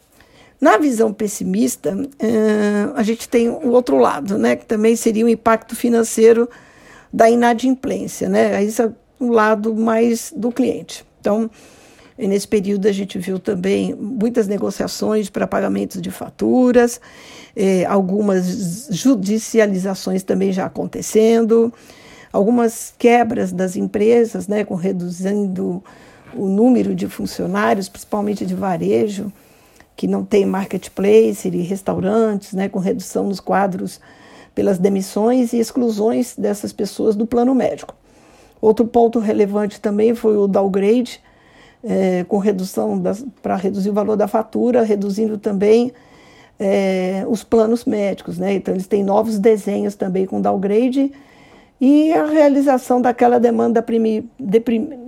Na 0.60 0.76
visão 0.76 1.12
pessimista, 1.12 1.96
a 2.96 3.02
gente 3.02 3.28
tem 3.28 3.48
o 3.48 3.68
outro 3.68 3.96
lado, 3.96 4.36
né, 4.36 4.56
que 4.56 4.66
também 4.66 4.96
seria 4.96 5.24
o 5.24 5.28
impacto 5.28 5.76
financeiro 5.76 6.48
da 7.12 7.30
inadimplência, 7.30 8.28
né? 8.28 8.62
Isso 8.62 8.82
é 8.82 8.92
o 9.20 9.30
lado 9.30 9.74
mais 9.74 10.32
do 10.36 10.50
cliente. 10.50 11.04
Então, 11.20 11.48
nesse 12.18 12.46
período 12.46 12.86
a 12.86 12.92
gente 12.92 13.18
viu 13.18 13.38
também 13.38 13.94
muitas 13.94 14.48
negociações 14.48 15.30
para 15.30 15.46
pagamentos 15.46 16.02
de 16.02 16.10
faturas, 16.10 17.00
eh, 17.56 17.84
algumas 17.86 18.88
judicializações 18.90 20.22
também 20.24 20.52
já 20.52 20.66
acontecendo, 20.66 21.72
algumas 22.32 22.92
quebras 22.98 23.52
das 23.52 23.76
empresas, 23.76 24.48
né, 24.48 24.64
com 24.64 24.74
reduzindo 24.74 25.82
o 26.34 26.46
número 26.46 26.94
de 26.94 27.08
funcionários, 27.08 27.88
principalmente 27.88 28.44
de 28.44 28.54
varejo, 28.54 29.32
que 29.98 30.06
não 30.06 30.24
tem 30.24 30.46
marketplace 30.46 31.48
e 31.48 31.60
restaurantes, 31.62 32.52
né, 32.52 32.68
com 32.68 32.78
redução 32.78 33.24
nos 33.24 33.40
quadros 33.40 34.00
pelas 34.54 34.78
demissões 34.78 35.52
e 35.52 35.58
exclusões 35.58 36.36
dessas 36.36 36.72
pessoas 36.72 37.16
do 37.16 37.26
plano 37.26 37.52
médico. 37.52 37.96
Outro 38.60 38.86
ponto 38.86 39.18
relevante 39.18 39.80
também 39.80 40.14
foi 40.14 40.36
o 40.36 40.46
downgrade, 40.46 41.20
é, 41.82 42.24
com 42.28 42.38
redução 42.38 43.02
para 43.42 43.56
reduzir 43.56 43.90
o 43.90 43.92
valor 43.92 44.16
da 44.16 44.28
fatura, 44.28 44.82
reduzindo 44.82 45.36
também 45.36 45.92
é, 46.60 47.24
os 47.28 47.42
planos 47.42 47.84
médicos. 47.84 48.38
Né? 48.38 48.54
Então, 48.54 48.74
eles 48.74 48.86
têm 48.86 49.02
novos 49.02 49.36
desenhos 49.36 49.96
também 49.96 50.26
com 50.26 50.40
downgrade 50.40 51.10
e 51.80 52.12
a 52.12 52.24
realização 52.24 53.02
daquela 53.02 53.40
demanda 53.40 53.84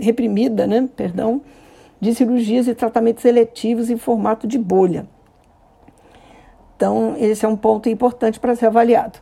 reprimida, 0.00 0.66
né, 0.66 0.88
perdão, 0.96 1.40
de 2.00 2.14
cirurgias 2.14 2.66
e 2.66 2.74
tratamentos 2.74 3.24
eletivos 3.24 3.90
em 3.90 3.96
formato 3.96 4.46
de 4.46 4.58
bolha. 4.58 5.06
Então, 6.76 7.14
esse 7.18 7.44
é 7.44 7.48
um 7.48 7.56
ponto 7.56 7.88
importante 7.88 8.40
para 8.40 8.56
ser 8.56 8.66
avaliado. 8.66 9.18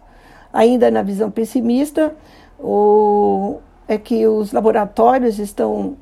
Ainda 0.53 0.91
na 0.91 1.03
visão 1.03 1.31
pessimista, 1.31 2.15
o, 2.59 3.59
é 3.89 3.99
que 3.99 4.27
os 4.27 4.53
laboratórios 4.53 5.39
estão 5.39 5.97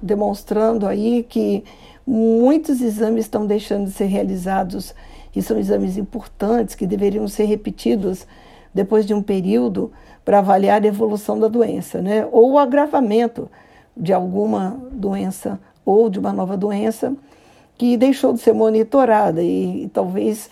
demonstrando 0.00 0.86
aí 0.86 1.22
que 1.22 1.64
muitos 2.06 2.80
exames 2.80 3.24
estão 3.24 3.46
deixando 3.46 3.86
de 3.86 3.90
ser 3.90 4.06
realizados 4.06 4.94
e 5.34 5.42
são 5.42 5.58
exames 5.58 5.98
importantes 5.98 6.74
que 6.74 6.86
deveriam 6.86 7.28
ser 7.28 7.44
repetidos 7.44 8.26
depois 8.72 9.04
de 9.04 9.12
um 9.12 9.22
período 9.22 9.92
para 10.24 10.38
avaliar 10.38 10.82
a 10.82 10.86
evolução 10.86 11.38
da 11.38 11.48
doença, 11.48 12.00
né? 12.00 12.26
ou 12.32 12.52
o 12.52 12.58
agravamento 12.58 13.50
de 13.96 14.12
alguma 14.12 14.80
doença 14.90 15.58
ou 15.86 16.10
de 16.10 16.18
uma 16.18 16.32
nova 16.32 16.56
doença 16.56 17.14
que 17.78 17.96
deixou 17.96 18.32
de 18.32 18.40
ser 18.40 18.52
monitorada 18.52 19.42
e, 19.42 19.88
talvez 19.94 20.50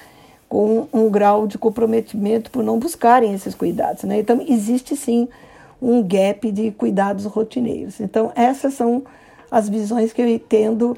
com 0.49 0.87
um 0.93 1.11
grau 1.11 1.47
de 1.47 1.59
comprometimento 1.59 2.51
por 2.51 2.63
não 2.63 2.79
buscarem 2.79 3.35
esses 3.35 3.55
cuidados. 3.55 4.05
Né? 4.05 4.21
Então, 4.21 4.45
existe 4.47 4.95
sim 4.97 5.29
um 5.83 6.03
gap 6.03 6.51
de 6.53 6.71
cuidados 6.71 7.25
rotineiros. 7.25 7.99
Então, 8.01 8.31
essas 8.37 8.75
são 8.75 9.03
as 9.51 9.69
visões 9.69 10.13
que 10.13 10.23
eu 10.23 10.29
entendo 10.29 10.97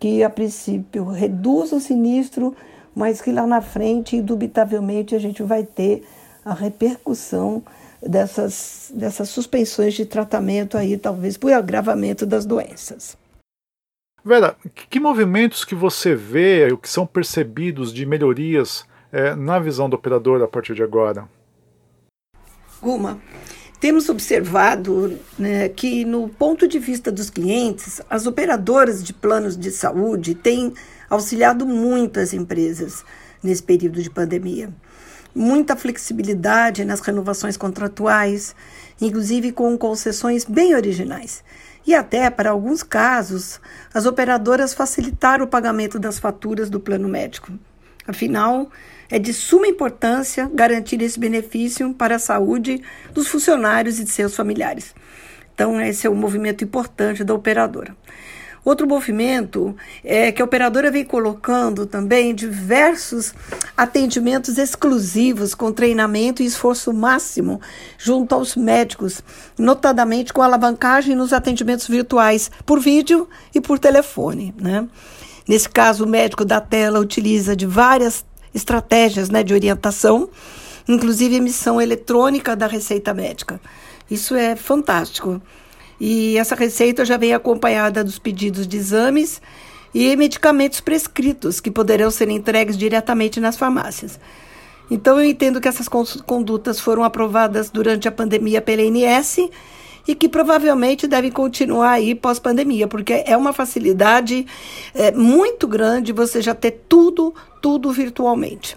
que, 0.00 0.22
a 0.22 0.30
princípio, 0.30 1.04
reduz 1.04 1.72
o 1.72 1.80
sinistro, 1.80 2.54
mas 2.94 3.20
que 3.20 3.30
lá 3.30 3.46
na 3.46 3.60
frente, 3.60 4.16
indubitavelmente, 4.16 5.14
a 5.14 5.18
gente 5.18 5.42
vai 5.42 5.64
ter 5.64 6.06
a 6.44 6.54
repercussão 6.54 7.62
dessas, 8.00 8.90
dessas 8.94 9.28
suspensões 9.28 9.94
de 9.94 10.06
tratamento 10.06 10.78
aí, 10.78 10.96
talvez 10.96 11.36
por 11.36 11.52
agravamento 11.52 12.24
das 12.24 12.46
doenças. 12.46 13.16
Vera, 14.24 14.56
que 14.88 14.98
movimentos 14.98 15.66
que 15.66 15.74
você 15.74 16.14
vê, 16.14 16.72
o 16.72 16.78
que 16.78 16.88
são 16.88 17.06
percebidos 17.06 17.92
de 17.92 18.06
melhorias 18.06 18.86
é, 19.12 19.34
na 19.34 19.58
visão 19.58 19.86
do 19.86 19.96
operador 19.96 20.42
a 20.42 20.48
partir 20.48 20.74
de 20.74 20.82
agora? 20.82 21.28
Guma, 22.80 23.20
temos 23.78 24.08
observado 24.08 25.18
né, 25.38 25.68
que, 25.68 26.06
no 26.06 26.26
ponto 26.30 26.66
de 26.66 26.78
vista 26.78 27.12
dos 27.12 27.28
clientes, 27.28 28.00
as 28.08 28.26
operadoras 28.26 29.04
de 29.04 29.12
planos 29.12 29.58
de 29.58 29.70
saúde 29.70 30.34
têm 30.34 30.72
auxiliado 31.10 31.66
muito 31.66 32.18
as 32.18 32.32
empresas 32.32 33.04
nesse 33.42 33.62
período 33.62 34.02
de 34.02 34.08
pandemia 34.08 34.72
muita 35.34 35.74
flexibilidade 35.74 36.84
nas 36.84 37.00
renovações 37.00 37.56
contratuais, 37.56 38.54
inclusive 39.00 39.50
com 39.50 39.76
concessões 39.76 40.44
bem 40.44 40.74
originais. 40.74 41.42
E 41.86 41.94
até, 41.94 42.30
para 42.30 42.50
alguns 42.50 42.82
casos, 42.82 43.60
as 43.92 44.06
operadoras 44.06 44.72
facilitaram 44.72 45.44
o 45.44 45.48
pagamento 45.48 45.98
das 45.98 46.18
faturas 46.18 46.70
do 46.70 46.80
plano 46.80 47.08
médico. 47.08 47.52
Afinal, 48.06 48.70
é 49.10 49.18
de 49.18 49.32
suma 49.32 49.66
importância 49.66 50.50
garantir 50.52 51.00
esse 51.02 51.18
benefício 51.18 51.92
para 51.94 52.16
a 52.16 52.18
saúde 52.18 52.82
dos 53.12 53.28
funcionários 53.28 53.98
e 53.98 54.04
de 54.04 54.10
seus 54.10 54.34
familiares. 54.34 54.94
Então, 55.54 55.80
esse 55.80 56.06
é 56.06 56.10
um 56.10 56.14
movimento 56.14 56.64
importante 56.64 57.22
da 57.22 57.34
operadora. 57.34 57.96
Outro 58.64 58.86
movimento 58.86 59.76
é 60.02 60.32
que 60.32 60.40
a 60.40 60.44
operadora 60.44 60.90
vem 60.90 61.04
colocando 61.04 61.84
também 61.84 62.34
diversos 62.34 63.34
atendimentos 63.76 64.56
exclusivos 64.56 65.54
com 65.54 65.70
treinamento 65.70 66.42
e 66.42 66.46
esforço 66.46 66.92
máximo 66.92 67.60
junto 67.98 68.34
aos 68.34 68.56
médicos, 68.56 69.22
notadamente 69.58 70.32
com 70.32 70.40
alavancagem 70.40 71.14
nos 71.14 71.34
atendimentos 71.34 71.86
virtuais 71.86 72.50
por 72.64 72.80
vídeo 72.80 73.28
e 73.54 73.60
por 73.60 73.78
telefone. 73.78 74.54
Né? 74.58 74.88
Nesse 75.46 75.68
caso, 75.68 76.04
o 76.04 76.08
médico 76.08 76.44
da 76.44 76.60
tela 76.60 76.98
utiliza 77.00 77.54
de 77.54 77.66
várias 77.66 78.24
estratégias 78.54 79.28
né, 79.28 79.42
de 79.42 79.52
orientação, 79.52 80.30
inclusive 80.88 81.34
emissão 81.34 81.80
eletrônica 81.82 82.56
da 82.56 82.66
receita 82.66 83.12
médica. 83.12 83.60
Isso 84.10 84.34
é 84.34 84.56
fantástico. 84.56 85.42
E 86.00 86.36
essa 86.38 86.54
receita 86.54 87.04
já 87.04 87.16
vem 87.16 87.34
acompanhada 87.34 88.02
dos 88.02 88.18
pedidos 88.18 88.66
de 88.66 88.76
exames 88.76 89.40
e 89.94 90.14
medicamentos 90.16 90.80
prescritos 90.80 91.60
que 91.60 91.70
poderão 91.70 92.10
ser 92.10 92.28
entregues 92.28 92.76
diretamente 92.76 93.38
nas 93.40 93.56
farmácias. 93.56 94.18
Então, 94.90 95.18
eu 95.18 95.24
entendo 95.24 95.60
que 95.60 95.68
essas 95.68 95.88
condutas 95.88 96.78
foram 96.78 97.04
aprovadas 97.04 97.70
durante 97.70 98.06
a 98.06 98.12
pandemia 98.12 98.60
pela 98.60 98.82
ANS 98.82 99.38
e 100.06 100.14
que 100.14 100.28
provavelmente 100.28 101.06
devem 101.06 101.30
continuar 101.30 101.92
aí 101.92 102.14
pós-pandemia, 102.14 102.86
porque 102.86 103.24
é 103.26 103.36
uma 103.36 103.52
facilidade 103.52 104.46
é, 104.94 105.10
muito 105.12 105.66
grande 105.66 106.12
você 106.12 106.42
já 106.42 106.54
ter 106.54 106.84
tudo, 106.86 107.34
tudo 107.62 107.90
virtualmente. 107.90 108.76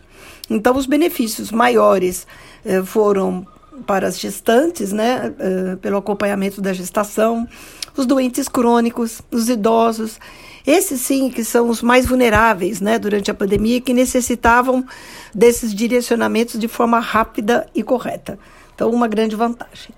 Então, 0.50 0.78
os 0.78 0.86
benefícios 0.86 1.52
maiores 1.52 2.26
é, 2.64 2.82
foram 2.82 3.46
para 3.86 4.08
as 4.08 4.20
gestantes, 4.20 4.92
né, 4.92 5.34
uh, 5.40 5.78
pelo 5.78 5.98
acompanhamento 5.98 6.62
da 6.62 6.74
gestação, 6.74 7.48
os 7.96 8.06
doentes 8.06 8.48
crônicos, 8.48 9.22
os 9.32 9.50
idosos, 9.50 10.20
esses 10.66 11.02
sim 11.02 11.30
que 11.30 11.44
são 11.44 11.70
os 11.70 11.82
mais 11.82 12.06
vulneráveis, 12.06 12.82
né, 12.82 13.00
durante 13.00 13.32
a 13.32 13.34
pandemia, 13.34 13.80
que 13.80 13.94
necessitavam 13.94 14.86
desses 15.34 15.74
direcionamentos 15.74 16.60
de 16.60 16.68
forma 16.68 17.00
rápida 17.00 17.68
e 17.74 17.82
correta. 17.84 18.38
Então, 18.76 18.92
uma 18.92 19.08
grande 19.08 19.36
vantagem. 19.36 19.96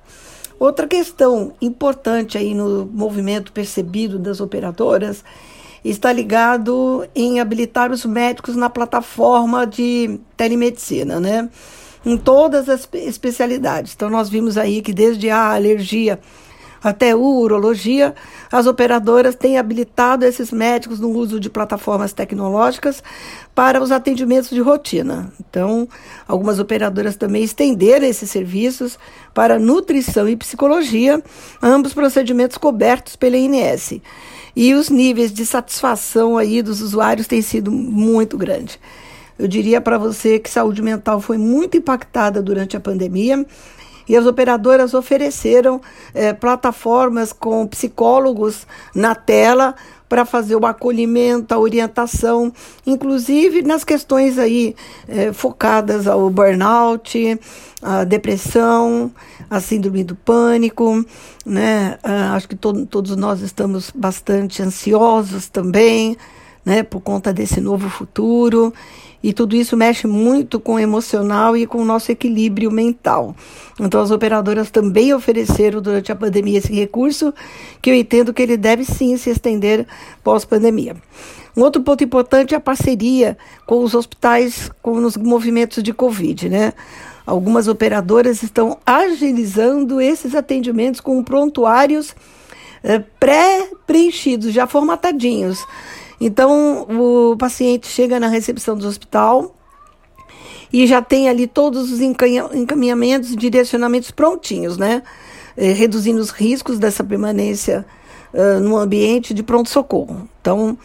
Outra 0.60 0.88
questão 0.88 1.54
importante 1.62 2.38
aí 2.38 2.54
no 2.54 2.86
movimento 2.86 3.52
percebido 3.52 4.20
das 4.20 4.42
operadoras 4.42 5.24
está 5.84 6.12
ligado 6.12 7.08
em 7.16 7.40
habilitar 7.40 7.92
os 7.92 8.06
médicos 8.06 8.56
na 8.56 8.70
plataforma 8.70 9.66
de 9.66 10.20
telemedicina, 10.36 11.20
né? 11.20 11.50
Em 12.06 12.18
todas 12.18 12.70
as 12.70 12.88
especialidades. 12.94 13.94
Então, 13.96 14.10
nós 14.10 14.30
vimos 14.30 14.58
aí 14.58 14.82
que 14.82 14.94
desde 14.94 15.30
a 15.30 15.54
alergia 15.54 16.20
até 16.82 17.14
urologia, 17.14 18.16
as 18.52 18.66
operadoras 18.66 19.36
têm 19.36 19.58
habilitado 19.58 20.26
esses 20.26 20.52
médicos 20.52 21.00
no 21.00 21.10
uso 21.10 21.40
de 21.40 21.50
plataformas 21.50 22.14
tecnológicas 22.14 23.04
para 23.54 23.82
os 23.84 23.92
atendimentos 23.92 24.50
de 24.50 24.62
rotina. 24.62 25.32
Então, 25.40 25.88
algumas 26.28 26.58
operadoras 26.58 27.18
também 27.18 27.44
estenderam 27.44 28.06
esses 28.06 28.32
serviços 28.32 28.98
para 29.34 29.60
nutrição 29.60 30.28
e 30.30 30.38
psicologia, 30.38 31.22
ambos 31.62 31.94
procedimentos 31.94 32.58
cobertos 32.58 33.16
pela 33.16 33.38
INS. 33.38 34.00
E 34.56 34.74
os 34.74 34.90
níveis 34.90 35.32
de 35.34 35.46
satisfação 35.46 36.38
aí 36.38 36.62
dos 36.62 36.82
usuários 36.82 37.28
têm 37.28 37.42
sido 37.42 37.72
muito 37.72 38.38
grandes. 38.38 38.80
Eu 39.40 39.48
diria 39.48 39.80
para 39.80 39.98
você 39.98 40.38
que 40.38 40.50
saúde 40.50 40.82
mental 40.82 41.22
foi 41.22 41.38
muito 41.38 41.78
impactada 41.78 42.42
durante 42.44 42.76
a 42.76 42.80
pandemia 42.80 43.46
e 44.06 44.18
as 44.18 44.26
operadoras 44.26 44.94
ofereceram 44.94 45.80
é, 46.14 46.34
plataformas 46.34 47.32
com 47.32 47.66
psicólogos 47.66 48.68
na 48.94 49.16
tela 49.16 49.76
para 50.10 50.26
fazer 50.26 50.56
o 50.56 50.66
acolhimento, 50.66 51.54
a 51.54 51.60
orientação, 51.60 52.52
inclusive 52.86 53.62
nas 53.62 53.84
questões 53.84 54.40
aí 54.40 54.76
é, 55.08 55.32
focadas 55.32 56.08
ao 56.08 56.28
burnout, 56.32 57.40
a 57.82 58.04
depressão, 58.04 59.12
a 59.48 59.62
síndrome 59.62 60.04
do 60.04 60.16
pânico, 60.16 61.06
né? 61.46 62.00
Ah, 62.04 62.34
acho 62.34 62.50
que 62.50 62.56
to 62.56 62.88
todos 62.88 63.16
nós 63.16 63.42
estamos 63.42 63.92
bastante 63.94 64.64
ansiosos 64.64 65.48
também, 65.48 66.18
né? 66.66 66.82
Por 66.82 67.00
conta 67.02 67.32
desse 67.32 67.62
novo 67.62 67.88
futuro. 67.88 68.74
E 69.22 69.34
tudo 69.34 69.56
isso 69.56 69.76
mexe 69.76 70.08
muito 70.08 70.60
com 70.60 70.76
o 70.76 70.80
emocional 70.80 71.58
e 71.58 71.68
com 71.68 71.80
o 71.80 71.86
nosso 71.86 72.12
equilíbrio 72.12 72.72
mental. 72.72 73.36
Então, 73.80 74.02
as 74.02 74.12
operadoras 74.12 74.72
também 74.72 75.14
ofereceram 75.14 75.82
durante 75.82 76.12
a 76.12 76.16
pandemia 76.16 76.60
esse 76.60 76.74
recurso, 76.74 77.34
que 77.82 77.90
eu 77.90 77.96
entendo 77.96 78.34
que 78.34 78.42
ele 78.42 78.56
deve 78.56 78.86
sim 78.86 79.18
se 79.18 79.30
estender 79.30 79.86
pós-pandemia. 80.24 80.96
Um 81.56 81.62
outro 81.62 81.82
ponto 81.82 82.04
importante 82.04 82.54
é 82.54 82.58
a 82.58 82.62
parceria 82.62 83.38
com 83.66 83.84
os 83.84 83.94
hospitais 83.94 84.72
com 84.82 84.94
os 85.04 85.18
movimentos 85.18 85.84
de 85.84 85.92
Covid, 85.92 86.48
né? 86.48 86.74
Algumas 87.26 87.68
operadoras 87.68 88.42
estão 88.42 88.78
agilizando 88.86 90.00
esses 90.00 90.34
atendimentos 90.34 91.02
com 91.02 91.24
prontuários 91.24 92.16
eh, 92.84 93.04
pré-preenchidos, 93.20 94.54
já 94.54 94.66
formatadinhos. 94.66 95.60
Então, 96.20 96.86
o 96.90 97.38
paciente 97.38 97.88
chega 97.88 98.20
na 98.20 98.28
recepção 98.28 98.78
do 98.78 98.88
hospital 98.88 99.56
e 100.72 100.86
já 100.86 101.02
tem 101.02 101.30
ali 101.30 101.48
todos 101.48 101.92
os 101.92 102.00
encaminhamentos 102.02 103.32
e 103.32 103.36
direcionamentos 103.36 104.12
prontinhos, 104.12 104.78
né? 104.78 105.02
É, 105.58 105.72
reduzindo 105.72 106.22
os 106.22 106.30
riscos 106.30 106.80
dessa 106.80 107.04
permanência 107.04 107.86
uh, 108.34 108.60
no 108.62 108.78
ambiente 108.78 109.34
de 109.34 109.44
pronto-socorro. 109.44 110.30
Então, 110.40 110.78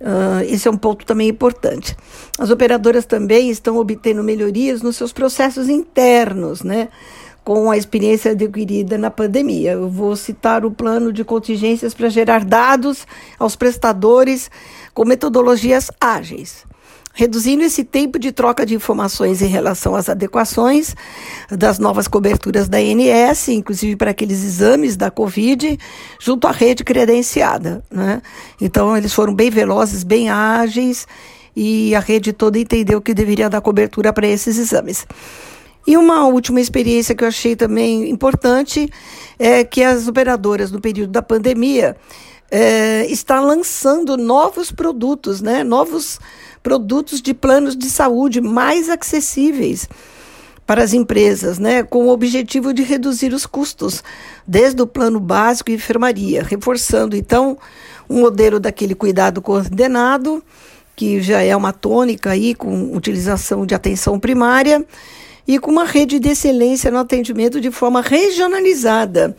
uh, 0.00 0.42
esse 0.46 0.68
é 0.68 0.70
um 0.70 0.76
ponto 0.76 1.04
também 1.04 1.28
importante. 1.28 1.94
As 2.38 2.48
operadoras 2.48 3.04
também 3.04 3.50
estão 3.50 3.76
obtendo 3.76 4.22
melhorias 4.22 4.80
nos 4.80 4.96
seus 4.96 5.12
processos 5.12 5.68
internos, 5.68 6.62
né? 6.62 6.88
com 7.44 7.70
a 7.70 7.76
experiência 7.76 8.32
adquirida 8.32 8.96
na 8.96 9.10
pandemia. 9.10 9.72
Eu 9.72 9.88
vou 9.88 10.14
citar 10.14 10.64
o 10.64 10.70
plano 10.70 11.12
de 11.12 11.24
contingências 11.24 11.92
para 11.92 12.08
gerar 12.08 12.44
dados 12.44 13.06
aos 13.38 13.56
prestadores 13.56 14.50
com 14.94 15.04
metodologias 15.04 15.90
ágeis. 16.00 16.64
Reduzindo 17.14 17.62
esse 17.62 17.84
tempo 17.84 18.18
de 18.18 18.32
troca 18.32 18.64
de 18.64 18.74
informações 18.74 19.42
em 19.42 19.46
relação 19.46 19.94
às 19.94 20.08
adequações 20.08 20.94
das 21.50 21.78
novas 21.78 22.08
coberturas 22.08 22.68
da 22.68 22.78
ANS, 22.78 23.48
inclusive 23.48 23.96
para 23.96 24.12
aqueles 24.12 24.42
exames 24.42 24.96
da 24.96 25.10
Covid, 25.10 25.78
junto 26.18 26.46
à 26.46 26.50
rede 26.50 26.82
credenciada. 26.82 27.84
Né? 27.90 28.22
Então, 28.58 28.96
eles 28.96 29.12
foram 29.12 29.34
bem 29.34 29.50
velozes, 29.50 30.04
bem 30.04 30.30
ágeis, 30.30 31.06
e 31.54 31.94
a 31.94 32.00
rede 32.00 32.32
toda 32.32 32.58
entendeu 32.58 32.98
que 33.02 33.12
deveria 33.12 33.50
dar 33.50 33.60
cobertura 33.60 34.10
para 34.10 34.26
esses 34.26 34.56
exames. 34.56 35.06
E 35.86 35.98
uma 35.98 36.26
última 36.26 36.60
experiência 36.60 37.14
que 37.14 37.24
eu 37.24 37.28
achei 37.28 37.56
também 37.56 38.08
importante 38.08 38.88
é 39.38 39.64
que 39.64 39.82
as 39.82 40.08
operadoras, 40.08 40.70
no 40.70 40.80
período 40.80 41.10
da 41.10 41.20
pandemia, 41.20 41.96
é, 42.54 43.06
está 43.06 43.40
lançando 43.40 44.14
novos 44.18 44.70
produtos, 44.70 45.40
né? 45.40 45.64
novos 45.64 46.20
produtos 46.62 47.22
de 47.22 47.32
planos 47.32 47.74
de 47.74 47.88
saúde 47.88 48.42
mais 48.42 48.90
acessíveis 48.90 49.88
para 50.66 50.84
as 50.84 50.92
empresas, 50.92 51.58
né? 51.58 51.82
com 51.82 52.08
o 52.08 52.10
objetivo 52.10 52.74
de 52.74 52.82
reduzir 52.82 53.32
os 53.32 53.46
custos, 53.46 54.04
desde 54.46 54.82
o 54.82 54.86
plano 54.86 55.18
básico 55.18 55.70
e 55.70 55.74
enfermaria, 55.74 56.42
reforçando 56.42 57.16
então 57.16 57.56
um 58.08 58.20
modelo 58.20 58.60
daquele 58.60 58.94
cuidado 58.94 59.40
coordenado, 59.40 60.44
que 60.94 61.22
já 61.22 61.40
é 61.40 61.56
uma 61.56 61.72
tônica 61.72 62.32
aí 62.32 62.54
com 62.54 62.94
utilização 62.94 63.64
de 63.64 63.74
atenção 63.74 64.20
primária 64.20 64.84
e 65.48 65.58
com 65.58 65.70
uma 65.70 65.86
rede 65.86 66.18
de 66.18 66.28
excelência 66.28 66.90
no 66.90 66.98
atendimento 66.98 67.62
de 67.62 67.70
forma 67.70 68.02
regionalizada, 68.02 69.34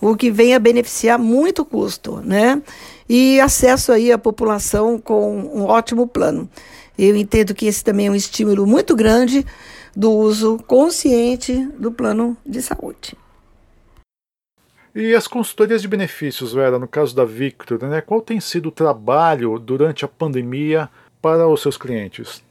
o 0.00 0.16
que 0.16 0.30
vem 0.30 0.54
a 0.54 0.58
beneficiar 0.58 1.18
muito 1.18 1.64
custo, 1.64 2.20
né? 2.20 2.62
E 3.08 3.40
acesso 3.40 3.92
aí 3.92 4.12
à 4.12 4.18
população 4.18 4.98
com 4.98 5.38
um 5.38 5.64
ótimo 5.64 6.06
plano. 6.06 6.48
Eu 6.98 7.16
entendo 7.16 7.54
que 7.54 7.66
esse 7.66 7.84
também 7.84 8.06
é 8.06 8.10
um 8.10 8.14
estímulo 8.14 8.66
muito 8.66 8.96
grande 8.96 9.44
do 9.94 10.10
uso 10.10 10.58
consciente 10.66 11.54
do 11.78 11.90
plano 11.90 12.36
de 12.44 12.60
saúde. 12.62 13.16
E 14.94 15.14
as 15.14 15.26
consultorias 15.26 15.82
de 15.82 15.88
benefícios, 15.88 16.54
Vera, 16.54 16.78
no 16.78 16.88
caso 16.88 17.14
da 17.14 17.24
Victor, 17.24 17.82
né, 17.82 18.00
qual 18.00 18.22
tem 18.22 18.40
sido 18.40 18.70
o 18.70 18.72
trabalho 18.72 19.58
durante 19.58 20.06
a 20.06 20.08
pandemia 20.08 20.88
para 21.20 21.46
os 21.46 21.60
seus 21.60 21.76
clientes? 21.76 22.42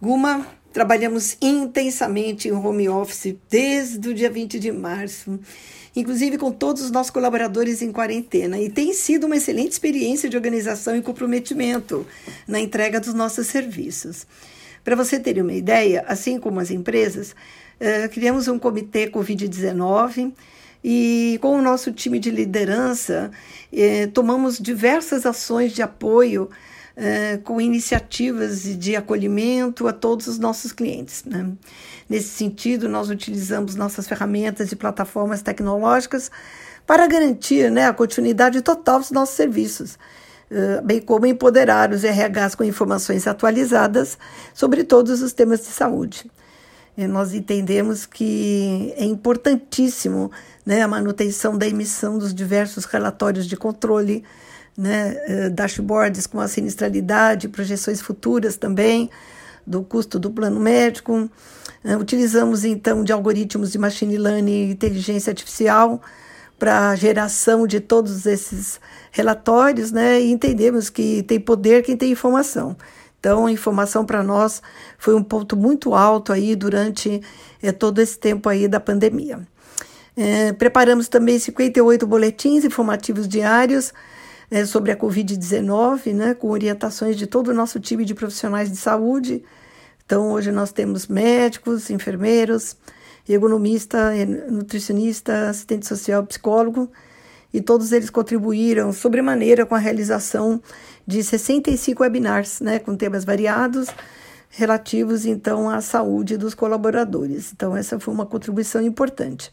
Guma, 0.00 0.46
Trabalhamos 0.72 1.36
intensamente 1.42 2.48
em 2.48 2.52
home 2.52 2.88
office 2.88 3.36
desde 3.48 4.08
o 4.08 4.14
dia 4.14 4.30
20 4.30 4.60
de 4.60 4.70
março, 4.70 5.40
inclusive 5.96 6.38
com 6.38 6.52
todos 6.52 6.82
os 6.82 6.92
nossos 6.92 7.10
colaboradores 7.10 7.82
em 7.82 7.90
quarentena, 7.90 8.56
e 8.60 8.70
tem 8.70 8.92
sido 8.92 9.26
uma 9.26 9.36
excelente 9.36 9.72
experiência 9.72 10.28
de 10.28 10.36
organização 10.36 10.96
e 10.96 11.02
comprometimento 11.02 12.06
na 12.46 12.60
entrega 12.60 13.00
dos 13.00 13.12
nossos 13.14 13.48
serviços. 13.48 14.26
Para 14.84 14.94
você 14.94 15.18
ter 15.18 15.42
uma 15.42 15.52
ideia, 15.52 16.04
assim 16.06 16.38
como 16.38 16.60
as 16.60 16.70
empresas, 16.70 17.32
uh, 17.32 18.08
criamos 18.10 18.46
um 18.46 18.58
comitê 18.58 19.10
Covid-19 19.10 20.32
e 20.84 21.36
com 21.42 21.58
o 21.58 21.62
nosso 21.62 21.92
time 21.92 22.18
de 22.18 22.30
liderança 22.30 23.30
eh, 23.70 24.06
tomamos 24.06 24.58
diversas 24.58 25.26
ações 25.26 25.72
de 25.72 25.82
apoio 25.82 26.48
eh, 26.96 27.38
com 27.44 27.60
iniciativas 27.60 28.62
de 28.78 28.96
acolhimento 28.96 29.86
a 29.86 29.92
todos 29.92 30.26
os 30.26 30.38
nossos 30.38 30.72
clientes. 30.72 31.24
Né? 31.24 31.52
Nesse 32.08 32.28
sentido, 32.28 32.88
nós 32.88 33.08
utilizamos 33.08 33.74
nossas 33.74 34.08
ferramentas 34.08 34.72
e 34.72 34.76
plataformas 34.76 35.42
tecnológicas 35.42 36.30
para 36.86 37.06
garantir 37.06 37.70
né, 37.70 37.86
a 37.86 37.92
continuidade 37.92 38.60
total 38.62 38.98
dos 38.98 39.12
nossos 39.12 39.36
serviços, 39.36 39.94
uh, 40.50 40.82
bem 40.82 41.00
como 41.00 41.24
empoderar 41.24 41.92
os 41.92 42.02
RHs 42.02 42.56
com 42.56 42.64
informações 42.64 43.26
atualizadas 43.28 44.18
sobre 44.52 44.82
todos 44.82 45.22
os 45.22 45.32
temas 45.32 45.60
de 45.60 45.66
saúde. 45.66 46.28
E 46.96 47.06
nós 47.06 47.32
entendemos 47.32 48.04
que 48.04 48.92
é 48.96 49.04
importantíssimo 49.04 50.30
né, 50.66 50.82
a 50.82 50.88
manutenção 50.88 51.56
da 51.56 51.66
emissão 51.66 52.18
dos 52.18 52.34
diversos 52.34 52.84
relatórios 52.84 53.46
de 53.46 53.56
controle, 53.56 54.24
né, 54.80 55.14
eh, 55.26 55.50
dashboards 55.50 56.26
com 56.26 56.40
a 56.40 56.48
sinistralidade, 56.48 57.48
projeções 57.48 58.00
futuras 58.00 58.56
também 58.56 59.10
do 59.66 59.82
custo 59.82 60.18
do 60.18 60.30
plano 60.30 60.58
médico. 60.58 61.30
Eh, 61.84 61.96
utilizamos 61.96 62.64
então 62.64 63.04
de 63.04 63.12
algoritmos 63.12 63.70
de 63.70 63.78
machine 63.78 64.16
learning 64.16 64.68
e 64.68 64.70
inteligência 64.70 65.30
artificial 65.30 66.00
para 66.58 66.94
geração 66.96 67.66
de 67.66 67.78
todos 67.78 68.24
esses 68.24 68.80
relatórios, 69.10 69.92
né, 69.92 70.20
e 70.20 70.30
entendemos 70.30 70.88
que 70.88 71.22
tem 71.24 71.38
poder 71.38 71.82
quem 71.82 71.96
tem 71.96 72.12
informação. 72.12 72.76
Então, 73.18 73.46
a 73.46 73.52
informação 73.52 74.04
para 74.04 74.22
nós 74.22 74.62
foi 74.98 75.14
um 75.14 75.22
ponto 75.22 75.56
muito 75.56 75.94
alto 75.94 76.32
aí 76.32 76.56
durante 76.56 77.20
é, 77.62 77.70
todo 77.70 77.98
esse 77.98 78.18
tempo 78.18 78.48
aí 78.48 78.66
da 78.66 78.80
pandemia. 78.80 79.40
É, 80.16 80.52
preparamos 80.54 81.08
também 81.08 81.38
58 81.38 82.06
boletins 82.06 82.64
informativos 82.64 83.28
diários 83.28 83.92
é, 84.50 84.64
sobre 84.64 84.90
a 84.90 84.96
Covid-19, 84.96 86.12
né, 86.12 86.34
com 86.34 86.50
orientações 86.50 87.16
de 87.16 87.26
todo 87.26 87.48
o 87.48 87.54
nosso 87.54 87.78
time 87.78 88.04
de 88.04 88.14
profissionais 88.14 88.70
de 88.70 88.76
saúde. 88.76 89.44
Então, 90.04 90.32
hoje 90.32 90.50
nós 90.50 90.72
temos 90.72 91.06
médicos, 91.06 91.88
enfermeiros, 91.88 92.76
ergonomista, 93.28 94.10
nutricionista, 94.50 95.48
assistente 95.48 95.86
social, 95.86 96.24
psicólogo, 96.26 96.90
e 97.52 97.60
todos 97.60 97.92
eles 97.92 98.10
contribuíram 98.10 98.92
sobremaneira 98.92 99.64
com 99.64 99.74
a 99.74 99.78
realização 99.78 100.60
de 101.06 101.22
65 101.22 102.02
webinars, 102.02 102.60
né, 102.60 102.78
com 102.78 102.96
temas 102.96 103.24
variados, 103.24 103.88
relativos 104.48 105.26
então 105.26 105.70
à 105.70 105.80
saúde 105.80 106.36
dos 106.36 106.54
colaboradores. 106.54 107.52
Então, 107.52 107.76
essa 107.76 108.00
foi 108.00 108.12
uma 108.12 108.26
contribuição 108.26 108.82
importante. 108.82 109.52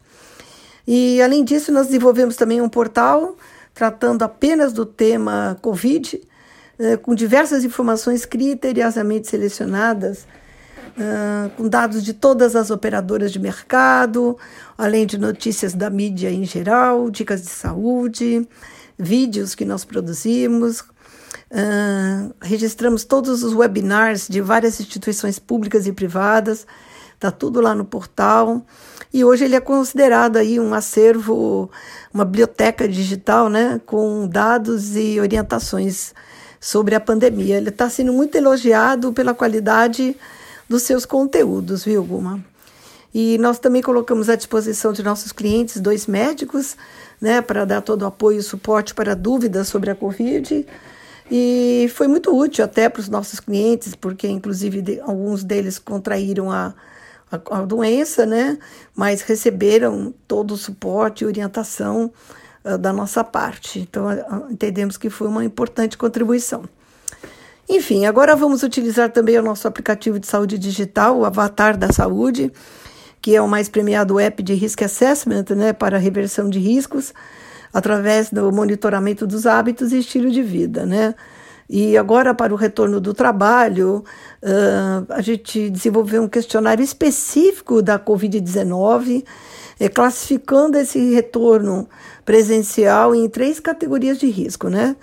E 0.87 1.21
além 1.21 1.43
disso, 1.43 1.71
nós 1.71 1.87
desenvolvemos 1.87 2.35
também 2.35 2.61
um 2.61 2.69
portal 2.69 3.35
tratando 3.77 4.23
apenas 4.23 4.73
do 4.73 4.87
tema 4.87 5.55
Covid, 5.61 6.19
eh, 6.79 6.97
com 6.97 7.13
diversas 7.13 7.63
informações 7.63 8.25
criteriosamente 8.25 9.27
selecionadas, 9.27 10.25
uh, 10.97 11.47
com 11.55 11.69
dados 11.69 12.03
de 12.03 12.11
todas 12.11 12.55
as 12.55 12.71
operadoras 12.71 13.31
de 13.31 13.37
mercado, 13.37 14.35
além 14.75 15.05
de 15.05 15.19
notícias 15.19 15.75
da 15.75 15.91
mídia 15.91 16.31
em 16.31 16.43
geral, 16.43 17.11
dicas 17.11 17.43
de 17.43 17.51
saúde, 17.51 18.47
vídeos 18.97 19.53
que 19.53 19.63
nós 19.63 19.85
produzimos. 19.85 20.81
Uh, 21.51 22.33
registramos 22.41 23.03
todos 23.03 23.43
os 23.43 23.53
webinars 23.53 24.27
de 24.27 24.41
várias 24.41 24.79
instituições 24.79 25.37
públicas 25.37 25.85
e 25.85 25.93
privadas, 25.93 26.65
está 27.17 27.31
tudo 27.31 27.59
lá 27.59 27.75
no 27.75 27.83
portal. 27.83 28.61
E 29.13 29.23
hoje 29.25 29.45
ele 29.45 29.55
é 29.55 29.59
considerado 29.59 30.37
aí 30.37 30.59
um 30.59 30.73
acervo, 30.73 31.69
uma 32.13 32.23
biblioteca 32.23 32.87
digital, 32.87 33.49
né, 33.49 33.81
com 33.85 34.27
dados 34.27 34.95
e 34.95 35.19
orientações 35.19 36.13
sobre 36.59 36.93
a 36.95 36.99
pandemia. 36.99 37.57
Ele 37.57 37.69
está 37.69 37.89
sendo 37.89 38.13
muito 38.13 38.35
elogiado 38.37 39.11
pela 39.11 39.33
qualidade 39.33 40.15
dos 40.69 40.83
seus 40.83 41.05
conteúdos, 41.05 41.83
viu, 41.83 42.03
Guma? 42.03 42.43
E 43.13 43.37
nós 43.39 43.57
também 43.57 43.81
colocamos 43.81 44.29
à 44.29 44.35
disposição 44.35 44.93
de 44.93 45.01
nossos 45.01 45.31
clientes 45.31 45.79
dois 45.79 46.05
médicos, 46.05 46.75
né, 47.19 47.41
para 47.41 47.65
dar 47.65 47.81
todo 47.81 48.03
o 48.03 48.05
apoio 48.05 48.39
e 48.39 48.43
suporte 48.43 48.93
para 48.93 49.15
dúvidas 49.15 49.69
sobre 49.69 49.89
a 49.89 49.95
Covid. 49.95 50.67
E 51.31 51.89
foi 51.95 52.07
muito 52.07 52.37
útil 52.37 52.63
até 52.63 52.87
para 52.87 52.99
os 52.99 53.09
nossos 53.09 53.39
clientes, 53.39 53.95
porque 53.95 54.27
inclusive 54.27 54.81
de, 54.81 54.99
alguns 54.99 55.43
deles 55.43 55.79
contraíram 55.79 56.51
a, 56.51 56.73
a, 57.31 57.59
a, 57.59 57.61
doença, 57.65 58.25
né, 58.25 58.57
mas 58.95 59.21
receberam 59.21 60.13
todo 60.27 60.53
o 60.53 60.57
suporte 60.57 61.23
e 61.23 61.27
orientação 61.27 62.11
uh, 62.63 62.77
da 62.77 62.93
nossa 62.93 63.23
parte. 63.23 63.79
Então, 63.79 64.07
uh, 64.07 64.51
entendemos 64.51 64.97
que 64.97 65.09
foi 65.09 65.27
uma 65.27 65.43
importante 65.43 65.97
contribuição. 65.97 66.63
Enfim, 67.69 68.05
agora 68.05 68.35
vamos 68.35 68.63
utilizar 68.63 69.11
também 69.11 69.37
o 69.37 69.43
nosso 69.43 69.67
aplicativo 69.67 70.19
de 70.19 70.27
saúde 70.27 70.57
digital, 70.57 71.17
o 71.17 71.25
Avatar 71.25 71.77
da 71.77 71.91
Saúde, 71.91 72.51
que 73.21 73.35
é 73.35 73.41
o 73.41 73.47
mais 73.47 73.67
premiado 73.67 74.19
app 74.19 74.41
de 74.41 74.53
Risk 74.53 74.83
Assessment, 74.83 75.45
né, 75.49 75.73
para 75.73 75.97
reversão 75.97 76.49
de 76.49 76.59
riscos, 76.59 77.13
através 77.73 78.29
do 78.31 78.51
monitoramento 78.53 79.27
dos 79.27 79.45
hábitos 79.45 79.91
e 79.91 79.99
estilo 79.99 80.31
de 80.31 80.41
vida, 80.41 80.85
né. 80.85 81.13
E 81.69 81.97
agora, 81.97 82.33
para 82.33 82.53
o 82.53 82.57
retorno 82.57 83.01
do 83.01 83.13
trabalho, 83.13 84.03
a 85.09 85.21
gente 85.21 85.69
desenvolveu 85.69 86.23
um 86.23 86.27
questionário 86.27 86.83
específico 86.83 87.81
da 87.81 87.99
Covid-19, 87.99 89.25
é, 89.79 89.89
classificando 89.89 90.77
esse 90.77 91.13
retorno 91.13 91.87
presencial 92.25 93.13
em 93.13 93.27
três 93.29 93.59
categorias 93.59 94.17
de 94.17 94.27
risco, 94.27 94.69
né? 94.69 94.95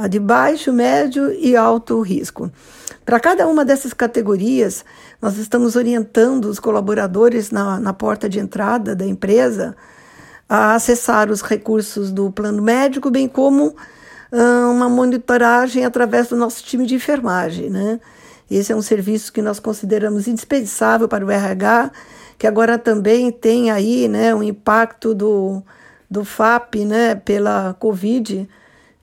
a 0.00 0.08
de 0.08 0.18
baixo, 0.18 0.72
médio 0.72 1.30
e 1.30 1.54
alto 1.54 2.00
risco. 2.00 2.50
Para 3.04 3.20
cada 3.20 3.46
uma 3.46 3.66
dessas 3.66 3.92
categorias, 3.92 4.82
nós 5.20 5.36
estamos 5.36 5.76
orientando 5.76 6.46
os 6.46 6.58
colaboradores 6.58 7.50
na, 7.50 7.78
na 7.78 7.92
porta 7.92 8.26
de 8.26 8.38
entrada 8.38 8.96
da 8.96 9.04
empresa 9.04 9.76
a 10.48 10.74
acessar 10.74 11.30
os 11.30 11.42
recursos 11.42 12.10
do 12.10 12.32
plano 12.32 12.62
médico, 12.62 13.10
bem 13.10 13.28
como 13.28 13.76
uma 14.32 14.88
monitoragem 14.88 15.84
através 15.84 16.28
do 16.28 16.36
nosso 16.36 16.62
time 16.62 16.86
de 16.86 16.94
enfermagem. 16.94 17.68
Né? 17.70 18.00
Esse 18.50 18.72
é 18.72 18.76
um 18.76 18.82
serviço 18.82 19.32
que 19.32 19.42
nós 19.42 19.58
consideramos 19.58 20.28
indispensável 20.28 21.08
para 21.08 21.24
o 21.24 21.30
RH, 21.30 21.90
que 22.38 22.46
agora 22.46 22.78
também 22.78 23.30
tem 23.30 23.70
aí 23.70 24.08
né, 24.08 24.34
um 24.34 24.42
impacto 24.42 25.14
do, 25.14 25.62
do 26.10 26.24
FAP 26.24 26.76
né, 26.84 27.14
pela 27.14 27.74
Covid, 27.78 28.48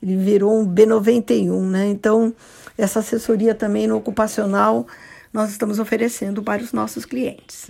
ele 0.01 0.15
virou 0.15 0.59
um 0.59 0.67
B91, 0.67 1.59
né? 1.61 1.87
Então, 1.87 2.33
essa 2.77 2.99
assessoria 2.99 3.55
também 3.55 3.87
no 3.87 3.97
ocupacional 3.97 4.85
nós 5.33 5.49
estamos 5.49 5.79
oferecendo 5.79 6.41
para 6.41 6.61
os 6.61 6.71
nossos 6.71 7.05
clientes. 7.05 7.67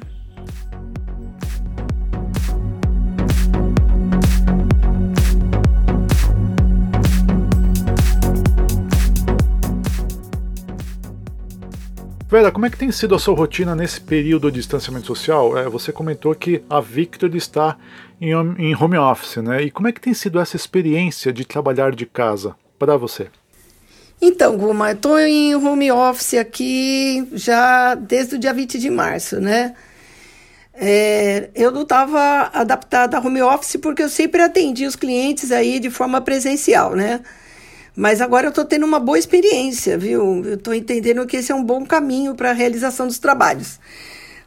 Vera, 12.30 12.52
como 12.52 12.66
é 12.66 12.70
que 12.70 12.78
tem 12.78 12.92
sido 12.92 13.16
a 13.16 13.20
sua 13.20 13.34
rotina 13.34 13.74
nesse 13.74 14.02
período 14.02 14.52
de 14.52 14.60
distanciamento 14.60 15.08
social? 15.08 15.58
É, 15.58 15.70
você 15.70 15.94
comentou 15.94 16.36
que 16.36 16.62
a 16.70 16.82
Victor 16.82 17.34
está 17.34 17.78
em, 18.20 18.32
em 18.32 18.76
home 18.76 18.98
office, 18.98 19.38
né? 19.38 19.64
E 19.64 19.72
como 19.72 19.88
é 19.88 19.94
que 19.94 20.02
tem 20.02 20.14
sido 20.14 20.38
essa 20.38 20.58
experiência 20.58 21.32
de 21.32 21.46
trabalhar 21.46 21.96
de 21.96 22.06
casa 22.06 22.54
para 22.78 22.98
você? 22.98 23.28
Então, 24.22 24.58
Guma, 24.58 24.90
eu 24.90 24.96
estou 24.96 25.18
em 25.18 25.56
home 25.56 25.90
office 25.90 26.34
aqui 26.34 27.26
já 27.32 27.96
desde 27.96 28.36
o 28.36 28.40
dia 28.40 28.54
20 28.54 28.78
de 28.78 28.90
março, 28.90 29.40
né? 29.40 29.74
É, 30.74 31.50
eu 31.56 31.72
não 31.72 31.84
estava 31.84 32.52
adaptada 32.54 33.18
a 33.18 33.22
home 33.22 33.42
office 33.42 33.78
porque 33.78 34.04
eu 34.04 34.10
sempre 34.10 34.42
atendi 34.42 34.86
os 34.86 34.98
clientes 34.98 35.50
aí 35.50 35.80
de 35.80 35.90
forma 35.90 36.20
presencial, 36.20 36.94
né? 36.94 37.22
Mas 37.98 38.22
agora 38.22 38.46
eu 38.46 38.50
estou 38.50 38.64
tendo 38.64 38.86
uma 38.86 39.00
boa 39.00 39.18
experiência, 39.18 39.98
viu? 39.98 40.44
Eu 40.46 40.54
estou 40.54 40.72
entendendo 40.72 41.26
que 41.26 41.36
esse 41.36 41.52
é 41.52 41.56
um 41.56 41.64
bom 41.64 41.84
caminho 41.84 42.36
para 42.36 42.52
a 42.52 42.54
realização 42.54 43.08
dos 43.08 43.18
trabalhos. 43.18 43.80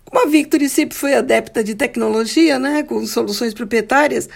Como 0.04 0.24
a 0.24 0.30
Victory 0.30 0.68
sempre 0.68 0.96
foi 0.96 1.14
adepta 1.14 1.64
de 1.64 1.74
tecnologia, 1.74 2.60
né, 2.60 2.84
com 2.84 3.04
soluções 3.04 3.52
proprietárias, 3.52 4.28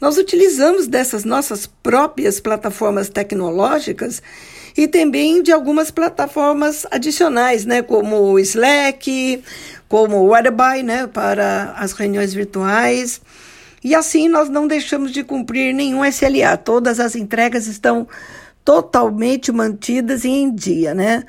nós 0.00 0.16
utilizamos 0.16 0.86
dessas 0.86 1.24
nossas 1.24 1.66
próprias 1.66 2.38
plataformas 2.38 3.08
tecnológicas 3.08 4.22
e 4.76 4.86
também 4.86 5.42
de 5.42 5.50
algumas 5.50 5.90
plataformas 5.90 6.86
adicionais, 6.92 7.64
né, 7.64 7.82
como 7.82 8.16
o 8.16 8.38
Slack, 8.38 9.42
como 9.88 10.16
o 10.18 10.28
Whereby, 10.28 10.84
né, 10.84 11.08
para 11.08 11.74
as 11.76 11.90
reuniões 11.90 12.32
virtuais. 12.32 13.20
E 13.82 13.96
assim 13.96 14.28
nós 14.28 14.48
não 14.48 14.68
deixamos 14.68 15.10
de 15.10 15.24
cumprir 15.24 15.74
nenhum 15.74 16.04
SLA. 16.04 16.56
Todas 16.56 17.00
as 17.00 17.16
entregas 17.16 17.66
estão 17.66 18.06
totalmente 18.70 19.50
mantidas 19.50 20.22
e 20.22 20.28
em 20.28 20.54
dia, 20.54 20.94
né? 20.94 21.24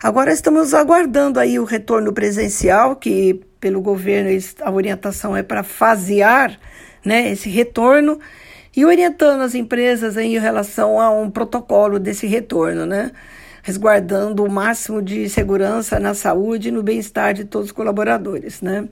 Agora 0.00 0.32
estamos 0.32 0.72
aguardando 0.72 1.40
aí 1.40 1.58
o 1.58 1.64
retorno 1.64 2.12
presencial, 2.12 2.94
que 2.94 3.40
pelo 3.58 3.80
governo 3.80 4.30
a 4.62 4.70
orientação 4.70 5.36
é 5.36 5.42
para 5.42 5.64
fasear 5.64 6.56
né, 7.04 7.32
esse 7.32 7.48
retorno 7.48 8.20
e 8.76 8.84
orientando 8.84 9.40
as 9.40 9.56
empresas 9.56 10.16
em 10.16 10.38
relação 10.38 11.00
a 11.00 11.10
um 11.10 11.28
protocolo 11.28 11.98
desse 11.98 12.28
retorno, 12.28 12.86
né? 12.86 13.10
Resguardando 13.64 14.44
o 14.44 14.48
máximo 14.48 15.02
de 15.02 15.28
segurança 15.28 15.98
na 15.98 16.14
saúde 16.14 16.68
e 16.68 16.70
no 16.70 16.84
bem-estar 16.84 17.34
de 17.34 17.46
todos 17.46 17.70
os 17.70 17.72
colaboradores, 17.72 18.62
né? 18.62 18.88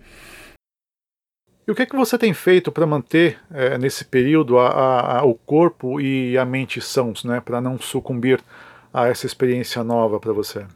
E 1.66 1.70
o 1.70 1.74
que, 1.74 1.82
é 1.82 1.86
que 1.86 1.96
você 1.96 2.18
tem 2.18 2.34
feito 2.34 2.70
para 2.70 2.86
manter 2.86 3.38
é, 3.50 3.78
nesse 3.78 4.04
período 4.04 4.58
a, 4.58 4.68
a, 4.68 5.18
a, 5.20 5.24
o 5.24 5.34
corpo 5.34 5.98
e 5.98 6.36
a 6.36 6.44
mente 6.44 6.78
sãos, 6.80 7.24
né, 7.24 7.40
para 7.40 7.58
não 7.58 7.78
sucumbir 7.78 8.38
a 8.92 9.08
essa 9.08 9.24
experiência 9.24 9.82
nova 9.82 10.20
para 10.20 10.32
você? 10.32 10.66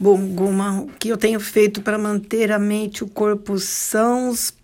Bom, 0.00 0.16
Guma, 0.28 0.80
o 0.80 0.86
que 0.86 1.10
eu 1.10 1.18
tenho 1.18 1.38
feito 1.38 1.82
para 1.82 1.98
manter 1.98 2.50
a 2.50 2.58
mente 2.58 2.98
e 2.98 3.04
o 3.04 3.08
corpo 3.08 3.58
sãos? 3.58 4.54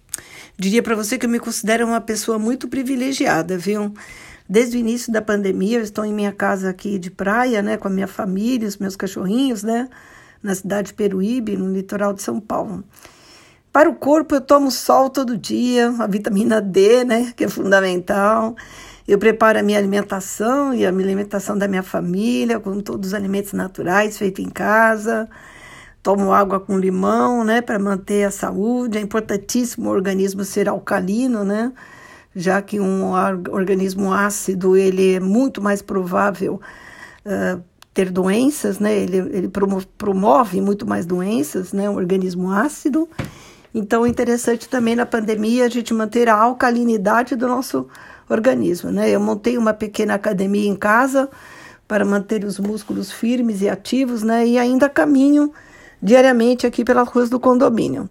Diria 0.57 0.83
para 0.83 0.95
você 0.95 1.19
que 1.19 1.27
eu 1.27 1.31
me 1.31 1.40
considero 1.40 1.87
uma 1.87 2.01
pessoa 2.01 2.38
muito 2.38 2.67
privilegiada, 2.67 3.59
viu? 3.59 3.93
Desde 4.49 4.77
o 4.77 4.81
início 4.81 5.12
da 5.12 5.21
pandemia, 5.21 5.79
eu 5.79 5.83
estou 5.83 6.05
em 6.05 6.14
minha 6.14 6.33
casa 6.33 6.71
aqui 6.71 6.99
de 6.99 7.11
praia, 7.11 7.61
né, 7.61 7.77
com 7.77 7.88
a 7.88 7.90
minha 7.90 8.07
família, 8.07 8.69
os 8.69 8.79
meus 8.79 8.97
cachorrinhos, 8.97 9.62
né, 9.62 9.88
na 10.43 10.55
cidade 10.55 10.88
de 10.88 10.95
Peruíbe, 10.95 11.57
no 11.57 11.71
litoral 11.71 12.14
de 12.14 12.23
São 12.23 12.40
Paulo. 12.40 12.85
Para 13.75 13.91
o 13.91 13.95
corpo, 13.97 14.37
eu 14.37 14.41
tomo 14.41 14.71
sol 14.71 15.11
todo 15.11 15.37
dia, 15.37 15.93
a 15.99 16.07
vitamina 16.07 16.61
D, 16.61 17.03
né, 17.03 17.33
que 17.35 17.43
é 17.43 17.49
fundamental. 17.49 18.55
Eu 19.07 19.19
preparo 19.19 19.59
a 19.59 19.65
minha 19.65 19.77
alimentação 19.77 20.73
e 20.73 20.87
a 20.87 20.91
alimentação 20.91 21.59
da 21.59 21.67
minha 21.67 21.83
família, 21.83 22.61
com 22.61 22.79
todos 22.79 23.09
os 23.09 23.15
alimentos 23.15 23.53
naturais 23.53 24.17
feitos 24.17 24.45
em 24.45 24.49
casa. 24.49 25.29
Tomo 26.05 26.33
água 26.33 26.61
com 26.61 26.79
limão, 26.79 27.43
né, 27.43 27.61
para 27.61 27.77
manter 27.77 28.23
a 28.23 28.31
saúde. 28.31 28.97
É 28.97 29.01
importantíssimo 29.01 29.89
o 29.89 29.93
organismo 29.93 30.45
ser 30.45 30.69
alcalino, 30.69 31.43
né, 31.43 31.73
já 32.33 32.63
que 32.63 32.79
um 32.79 33.11
organismo 33.51 34.13
ácido 34.13 34.77
ele 34.77 35.15
é 35.15 35.21
muito 35.21 35.61
mais 35.61 35.83
provável 35.83 36.61
uh, 37.27 37.61
ter 37.93 38.13
doenças, 38.13 38.79
né, 38.79 38.97
ele, 38.97 39.17
ele 39.17 39.51
promove 39.99 40.61
muito 40.61 40.87
mais 40.87 41.05
doenças, 41.05 41.73
né, 41.73 41.91
um 41.91 41.97
organismo 41.97 42.53
ácido. 42.53 43.09
Então, 43.75 44.07
é 44.07 44.09
interessante 44.09 44.69
também 44.69 44.95
na 44.95 45.05
pandemia 45.05 45.67
a 45.67 45.69
gente 45.69 45.93
manter 45.93 46.29
a 46.29 46.37
alcalinidade 46.37 47.35
do 47.35 47.49
nosso 47.49 47.89
organismo, 48.29 48.91
né? 48.91 49.11
Eu 49.11 49.21
montei 49.21 49.59
uma 49.59 49.75
pequena 49.75 50.15
academia 50.15 50.69
em 50.69 50.77
casa 50.77 51.29
para 51.87 52.05
manter 52.05 52.45
os 52.45 52.59
músculos 52.59 53.13
firmes 53.13 53.61
e 53.61 53.69
ativos, 53.69 54.23
né? 54.23 54.47
E 54.47 54.59
ainda 54.59 54.89
caminho 54.89 55.53
diariamente 56.01 56.67
aqui 56.67 56.85
pelas 56.85 57.09
ruas 57.09 57.29
do 57.29 57.41
condomínio. 57.41 58.09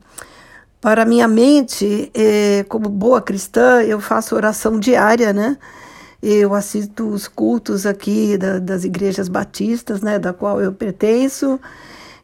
Para 0.81 1.05
minha 1.05 1.27
mente, 1.27 2.11
é, 2.13 2.65
como 2.67 2.89
boa 2.89 3.21
cristã, 3.21 3.81
eu 3.81 4.01
faço 4.01 4.35
oração 4.35 4.77
diária, 4.77 5.31
né? 5.31 5.57
Eu 6.21 6.53
assisto 6.53 7.07
os 7.07 7.27
cultos 7.27 7.85
aqui 7.85 8.37
da, 8.37 8.59
das 8.59 8.83
igrejas 8.83 9.27
batistas, 9.27 10.01
né, 10.01 10.17
da 10.17 10.31
qual 10.31 10.61
eu 10.61 10.71
pertenço, 10.71 11.59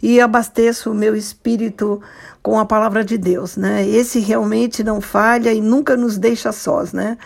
e 0.01 0.21
abasteço 0.21 0.91
o 0.91 0.95
meu 0.95 1.15
espírito 1.15 2.01
com 2.41 2.57
a 2.57 2.65
palavra 2.65 3.03
de 3.03 3.17
Deus, 3.17 3.57
né? 3.57 3.87
Esse 3.87 4.19
realmente 4.19 4.83
não 4.83 5.01
falha 5.01 5.51
e 5.51 5.61
nunca 5.61 5.97
nos 5.97 6.17
deixa 6.17 6.51
sós, 6.51 6.93
né? 6.93 7.17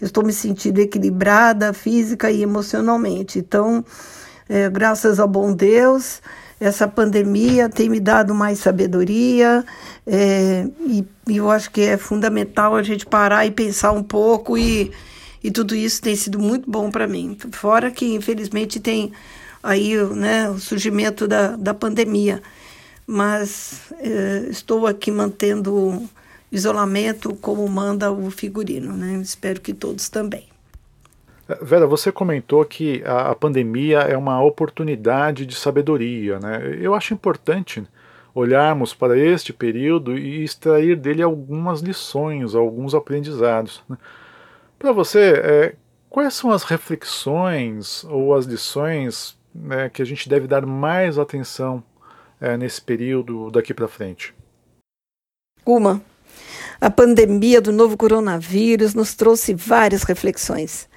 Eu 0.00 0.06
estou 0.06 0.24
me 0.24 0.32
sentindo 0.32 0.78
equilibrada 0.80 1.72
física 1.72 2.30
e 2.30 2.42
emocionalmente. 2.42 3.38
Então, 3.38 3.84
é, 4.48 4.68
graças 4.68 5.20
ao 5.20 5.28
bom 5.28 5.52
Deus, 5.52 6.20
essa 6.58 6.86
pandemia 6.86 7.68
tem 7.68 7.88
me 7.88 8.00
dado 8.00 8.34
mais 8.34 8.58
sabedoria 8.58 9.64
é, 10.06 10.66
e, 10.80 11.04
e, 11.28 11.36
eu 11.36 11.50
acho 11.50 11.70
que 11.70 11.80
é 11.80 11.96
fundamental 11.96 12.76
a 12.76 12.82
gente 12.82 13.06
parar 13.06 13.46
e 13.46 13.50
pensar 13.50 13.92
um 13.92 14.02
pouco 14.02 14.58
e, 14.58 14.92
e 15.42 15.50
tudo 15.50 15.74
isso 15.74 16.02
tem 16.02 16.14
sido 16.14 16.38
muito 16.38 16.70
bom 16.70 16.90
para 16.90 17.06
mim. 17.06 17.36
Fora 17.52 17.90
que, 17.90 18.14
infelizmente, 18.14 18.78
tem 18.78 19.12
aí 19.62 19.96
né, 20.14 20.48
o 20.50 20.58
surgimento 20.58 21.28
da, 21.28 21.56
da 21.56 21.74
pandemia, 21.74 22.42
mas 23.06 23.92
é, 23.98 24.46
estou 24.48 24.86
aqui 24.86 25.10
mantendo 25.10 26.08
isolamento 26.50 27.34
como 27.34 27.66
manda 27.68 28.10
o 28.10 28.30
figurino, 28.30 28.96
né? 28.96 29.20
Espero 29.22 29.60
que 29.60 29.72
todos 29.72 30.08
também. 30.08 30.50
Vera, 31.60 31.86
você 31.86 32.12
comentou 32.12 32.64
que 32.64 33.02
a, 33.04 33.30
a, 33.30 33.34
pandemia 33.34 34.00
é 34.00 34.16
uma 34.16 34.40
oportunidade 34.42 35.44
de 35.44 35.54
sabedoria. 35.54 36.38
Né? 36.38 36.78
Eu 36.80 36.94
acho 36.94 37.12
importante 37.12 37.84
olharmos 38.32 38.94
para 38.94 39.18
este 39.18 39.52
período 39.52 40.16
e 40.16 40.44
extrair 40.44 40.96
dele 40.96 41.22
algumas 41.22 41.80
lições, 41.80 42.54
alguns 42.54 42.94
aprendizados. 42.94 43.82
Né? 43.88 43.96
Para 44.78 44.92
você, 44.92 45.32
é, 45.44 45.74
quais 46.08 46.34
são 46.34 46.52
as 46.52 46.62
reflexões 46.62 48.04
ou 48.04 48.32
as 48.34 48.46
lições 48.46 49.36
né, 49.54 49.88
que 49.88 50.02
a 50.02 50.04
gente 50.04 50.28
deve 50.28 50.46
dar 50.46 50.64
mais 50.64 51.18
atenção 51.18 51.82
é, 52.40 52.56
nesse 52.56 52.80
período 52.80 53.50
daqui 53.50 53.74
para 53.74 53.88
frente? 53.88 54.34
Uma, 55.64 56.00
a 56.80 56.90
pandemia 56.90 57.60
do 57.60 57.72
novo 57.72 57.96
coronavírus 57.96 58.94
nos 58.94 59.14
trouxe 59.14 59.54
várias 59.54 60.02
reflexões 60.02 60.88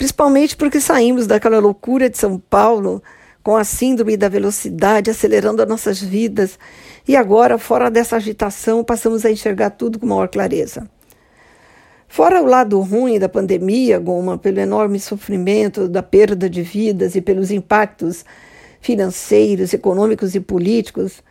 principalmente 0.00 0.56
porque 0.56 0.80
saímos 0.80 1.26
daquela 1.26 1.58
loucura 1.58 2.08
de 2.08 2.16
São 2.16 2.38
Paulo 2.38 3.02
com 3.42 3.54
a 3.54 3.64
síndrome 3.64 4.16
da 4.16 4.30
velocidade 4.30 5.10
acelerando 5.10 5.60
as 5.60 5.68
nossas 5.68 6.00
vidas 6.00 6.58
e 7.06 7.14
agora, 7.14 7.58
fora 7.58 7.90
dessa 7.90 8.16
agitação, 8.16 8.82
passamos 8.82 9.26
a 9.26 9.30
enxergar 9.30 9.68
tudo 9.68 9.98
com 9.98 10.06
maior 10.06 10.28
clareza. 10.28 10.88
Fora 12.12 12.42
o 12.42 12.44
lado 12.44 12.80
ruim 12.80 13.20
da 13.20 13.28
pandemia, 13.28 13.96
Goma, 14.00 14.36
pelo 14.36 14.58
enorme 14.58 14.98
sofrimento 14.98 15.88
da 15.88 16.02
perda 16.02 16.50
de 16.50 16.60
vidas 16.60 17.14
e 17.14 17.20
pelos 17.20 17.52
impactos 17.52 18.24
financeiros, 18.80 19.72
econômicos 19.72 20.34
e 20.34 20.40
políticos, 20.40 21.22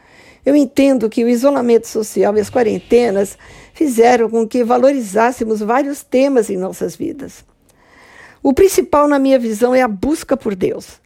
eu 0.45 0.55
entendo 0.55 1.09
que 1.09 1.21
o 1.21 1.27
isolamento 1.27 1.85
social 1.85 2.37
e 2.37 2.39
as 2.39 2.49
quarentenas 2.49 3.37
fizeram 3.73 4.29
com 4.29 4.47
que 4.47 4.63
valorizássemos 4.63 5.59
vários 5.59 6.01
temas 6.01 6.49
em 6.49 6.55
nossas 6.55 6.95
vidas. 6.95 7.43
O 8.41 8.53
principal, 8.53 9.05
na 9.05 9.19
minha 9.19 9.37
visão, 9.37 9.75
é 9.75 9.81
a 9.81 9.87
busca 9.87 10.37
por 10.37 10.55
Deus. 10.55 11.01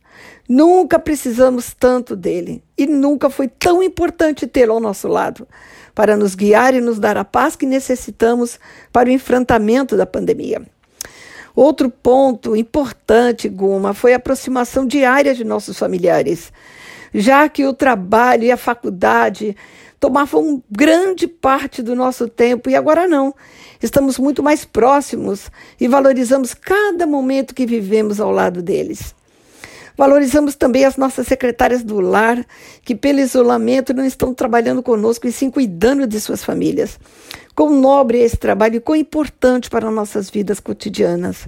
Nunca 0.47 0.99
precisamos 0.99 1.73
tanto 1.73 2.15
dele 2.15 2.63
e 2.77 2.85
nunca 2.85 3.27
foi 3.27 3.47
tão 3.47 3.81
importante 3.81 4.45
tê-lo 4.45 4.73
ao 4.73 4.79
nosso 4.79 5.07
lado 5.07 5.47
para 5.93 6.17
nos 6.17 6.35
guiar 6.35 6.73
e 6.73 6.81
nos 6.81 6.99
dar 6.99 7.17
a 7.17 7.25
paz 7.25 7.55
que 7.55 7.65
necessitamos 7.65 8.59
para 8.91 9.09
o 9.09 9.11
enfrentamento 9.11 9.95
da 9.95 10.05
pandemia. 10.05 10.61
Outro 11.55 11.89
ponto 11.89 12.55
importante, 12.55 13.47
Guma, 13.47 13.93
foi 13.93 14.13
a 14.13 14.17
aproximação 14.17 14.87
diária 14.87 15.35
de 15.35 15.43
nossos 15.43 15.77
familiares, 15.77 16.51
já 17.13 17.47
que 17.47 17.65
o 17.65 17.73
trabalho 17.73 18.43
e 18.43 18.51
a 18.51 18.57
faculdade 18.57 19.55
tomavam 19.99 20.61
grande 20.69 21.27
parte 21.27 21.81
do 21.81 21.95
nosso 21.95 22.27
tempo 22.27 22.69
e 22.69 22.75
agora 22.75 23.07
não. 23.07 23.33
Estamos 23.81 24.17
muito 24.17 24.41
mais 24.41 24.65
próximos 24.65 25.51
e 25.79 25.87
valorizamos 25.87 26.53
cada 26.53 27.05
momento 27.05 27.53
que 27.53 27.65
vivemos 27.65 28.19
ao 28.19 28.31
lado 28.31 28.61
deles. 28.61 29.15
Valorizamos 29.95 30.55
também 30.55 30.85
as 30.85 30.97
nossas 30.97 31.27
secretárias 31.27 31.83
do 31.83 31.99
lar, 31.99 32.43
que 32.83 32.95
pelo 32.95 33.19
isolamento 33.19 33.93
não 33.93 34.05
estão 34.05 34.33
trabalhando 34.33 34.81
conosco 34.81 35.27
e 35.27 35.31
sim 35.31 35.51
cuidando 35.51 36.07
de 36.07 36.19
suas 36.19 36.43
famílias. 36.43 36.99
Quão 37.55 37.69
nobre 37.69 38.19
é 38.19 38.23
esse 38.23 38.37
trabalho 38.37 38.77
e 38.77 38.79
quão 38.79 38.95
importante 38.95 39.69
para 39.69 39.91
nossas 39.91 40.29
vidas 40.29 40.59
cotidianas. 40.59 41.47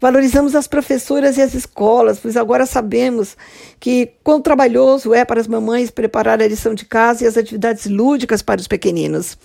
Valorizamos 0.00 0.54
as 0.54 0.66
professoras 0.66 1.36
e 1.36 1.42
as 1.42 1.52
escolas, 1.52 2.18
pois 2.18 2.34
agora 2.34 2.64
sabemos 2.64 3.36
que 3.78 4.12
quão 4.24 4.40
trabalhoso 4.40 5.12
é 5.12 5.26
para 5.26 5.40
as 5.40 5.46
mamães 5.46 5.90
preparar 5.90 6.40
a 6.40 6.46
lição 6.46 6.72
de 6.72 6.86
casa 6.86 7.24
e 7.24 7.26
as 7.26 7.36
atividades 7.36 7.84
lúdicas 7.84 8.40
para 8.40 8.60
os 8.60 8.66
pequeninos. 8.66 9.36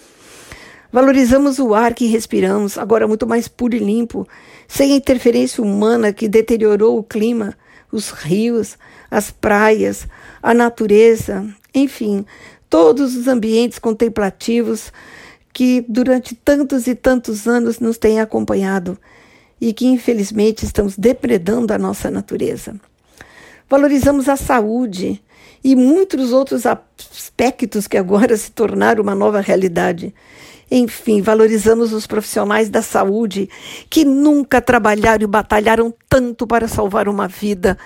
Valorizamos 0.94 1.60
o 1.60 1.74
ar 1.74 1.94
que 1.94 2.08
respiramos, 2.08 2.78
agora 2.78 3.06
muito 3.06 3.28
mais 3.28 3.50
puro 3.50 3.76
e 3.76 3.80
limpo, 3.80 4.26
sem 4.65 4.94
a 4.94 4.96
interferência 4.96 5.62
humana 5.62 6.13
que 6.13 6.30
deteriorou 6.30 6.98
o 6.98 7.04
clima, 7.04 7.54
os 7.91 8.12
rios, 8.12 8.78
as 9.10 9.32
praias, 9.32 10.08
a 10.41 10.54
natureza, 10.54 11.48
enfim, 11.74 12.26
todos 12.69 13.15
os 13.15 13.28
ambientes 13.28 13.80
contemplativos 13.80 14.91
que 15.54 15.86
durante 15.88 16.36
tantos 16.36 16.88
e 16.88 16.95
tantos 16.95 17.48
anos 17.48 17.80
nos 17.80 17.98
têm 17.98 18.19
acompanhado 18.19 18.98
e 19.60 19.71
que 19.71 19.86
infelizmente 19.86 20.65
estamos 20.65 20.98
depredando 20.98 21.74
a 21.74 21.78
nossa 21.78 22.12
natureza. 22.12 22.76
Valorizamos 23.69 24.28
a 24.28 24.36
saúde 24.36 25.21
e 25.63 25.76
muitos 25.76 26.32
outros 26.32 26.65
aspectos 26.65 27.88
que 27.88 27.98
agora 27.98 28.36
se 28.38 28.52
tornaram 28.52 29.02
uma 29.02 29.15
nova 29.15 29.41
realidade. 29.41 30.13
Enfim, 30.69 31.21
valorizamos 31.21 31.93
os 31.93 32.08
profissionais 32.08 32.69
da 32.69 32.82
saúde 32.82 33.49
que 33.89 34.04
nunca 34.04 34.60
trabalharam 34.62 35.23
e 35.23 35.28
batalharam 35.28 35.93
tanto 36.10 36.47
para 36.47 36.67
salvar 36.67 37.08
uma 37.08 37.28
vida, 37.28 37.78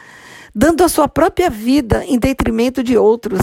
dando 0.55 0.83
a 0.83 0.89
sua 0.89 1.07
própria 1.07 1.49
vida 1.49 2.05
em 2.05 2.17
detrimento 2.17 2.81
de 2.81 2.97
outros. 2.97 3.41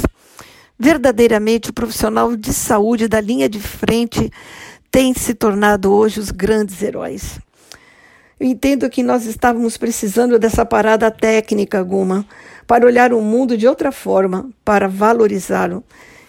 Verdadeiramente, 0.78 1.70
o 1.70 1.74
profissional 1.74 2.36
de 2.36 2.52
saúde 2.52 3.08
da 3.08 3.20
linha 3.20 3.48
de 3.48 3.60
frente 3.60 4.30
tem 4.90 5.12
se 5.14 5.34
tornado 5.34 5.92
hoje 5.92 6.20
os 6.20 6.30
grandes 6.30 6.82
heróis. 6.82 7.38
Eu 8.38 8.46
entendo 8.46 8.88
que 8.90 9.02
nós 9.02 9.24
estávamos 9.24 9.78
precisando 9.78 10.38
dessa 10.38 10.64
parada 10.64 11.10
técnica, 11.10 11.82
Guma, 11.82 12.26
para 12.66 12.84
olhar 12.84 13.12
o 13.12 13.22
mundo 13.22 13.56
de 13.56 13.66
outra 13.66 13.90
forma, 13.90 14.50
para 14.62 14.88
valorizá-lo. 14.88 15.82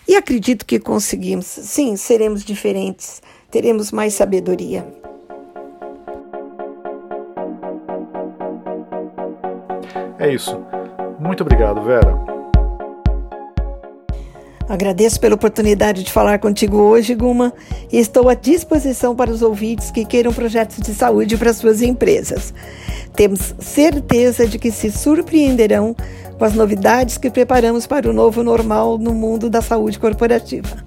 E 0.08 0.16
acredito 0.16 0.66
que 0.66 0.80
conseguimos. 0.80 1.46
Sim, 1.46 1.96
seremos 1.98 2.44
diferentes, 2.44 3.22
teremos 3.52 3.92
mais 3.92 4.14
sabedoria. 4.14 4.88
É 10.20 10.34
isso. 10.34 10.58
Muito 11.20 11.42
obrigado, 11.42 11.82
Vera. 11.84 12.38
Agradeço 14.70 15.20
pela 15.20 15.36
oportunidade 15.36 16.04
de 16.04 16.12
falar 16.12 16.40
contigo 16.40 16.78
hoje, 16.78 17.16
Guma, 17.16 17.54
e 17.92 17.98
estou 17.98 18.28
à 18.28 18.34
disposição 18.34 19.16
para 19.16 19.32
os 19.32 19.42
ouvintes 19.42 19.92
que 19.92 20.04
queiram 20.04 20.34
projetos 20.34 20.78
de 20.80 20.94
saúde 20.94 21.38
para 21.38 21.54
suas 21.54 21.82
empresas. 21.82 22.54
Temos 23.16 23.56
certeza 23.60 24.46
de 24.46 24.60
que 24.60 24.70
se 24.70 24.92
surpreenderão 24.92 25.96
com 26.38 26.46
as 26.46 26.54
novidades 26.54 27.18
que 27.18 27.30
preparamos 27.30 27.88
para 27.88 28.10
o 28.10 28.14
novo 28.14 28.44
normal 28.44 28.98
no 28.98 29.14
mundo 29.14 29.50
da 29.50 29.62
saúde 29.62 29.98
corporativa. 29.98 30.84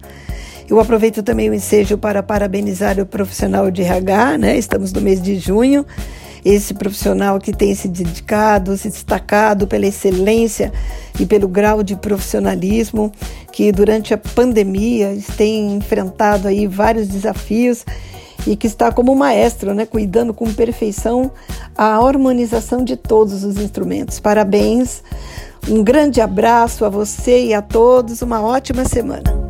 Eu 0.68 0.78
aproveito 0.78 1.22
também 1.22 1.50
o 1.50 1.54
ensejo 1.54 1.98
para 1.98 2.22
parabenizar 2.22 2.98
o 3.00 3.06
profissional 3.06 3.70
de 3.70 3.82
RH, 3.82 4.38
né? 4.38 4.56
Estamos 4.56 4.92
no 4.92 5.00
mês 5.00 5.20
de 5.20 5.36
junho 5.36 5.84
esse 6.44 6.72
profissional 6.72 7.38
que 7.38 7.52
tem 7.52 7.74
se 7.74 7.88
dedicado, 7.88 8.76
se 8.76 8.88
destacado 8.88 9.66
pela 9.66 9.86
excelência 9.86 10.72
e 11.18 11.26
pelo 11.26 11.48
grau 11.48 11.82
de 11.82 11.96
profissionalismo 11.96 13.12
que 13.52 13.70
durante 13.72 14.14
a 14.14 14.18
pandemia 14.18 15.18
tem 15.36 15.74
enfrentado 15.76 16.48
aí 16.48 16.66
vários 16.66 17.08
desafios 17.08 17.84
e 18.46 18.56
que 18.56 18.66
está 18.66 18.92
como 18.92 19.14
maestro, 19.14 19.74
né, 19.74 19.86
cuidando 19.86 20.32
com 20.32 20.52
perfeição 20.52 21.30
a 21.76 21.96
harmonização 21.96 22.84
de 22.84 22.96
todos 22.96 23.44
os 23.44 23.56
instrumentos. 23.56 24.20
Parabéns, 24.20 25.02
um 25.68 25.82
grande 25.82 26.20
abraço 26.20 26.84
a 26.84 26.88
você 26.88 27.46
e 27.46 27.54
a 27.54 27.62
todos, 27.62 28.22
uma 28.22 28.40
ótima 28.40 28.84
semana. 28.84 29.49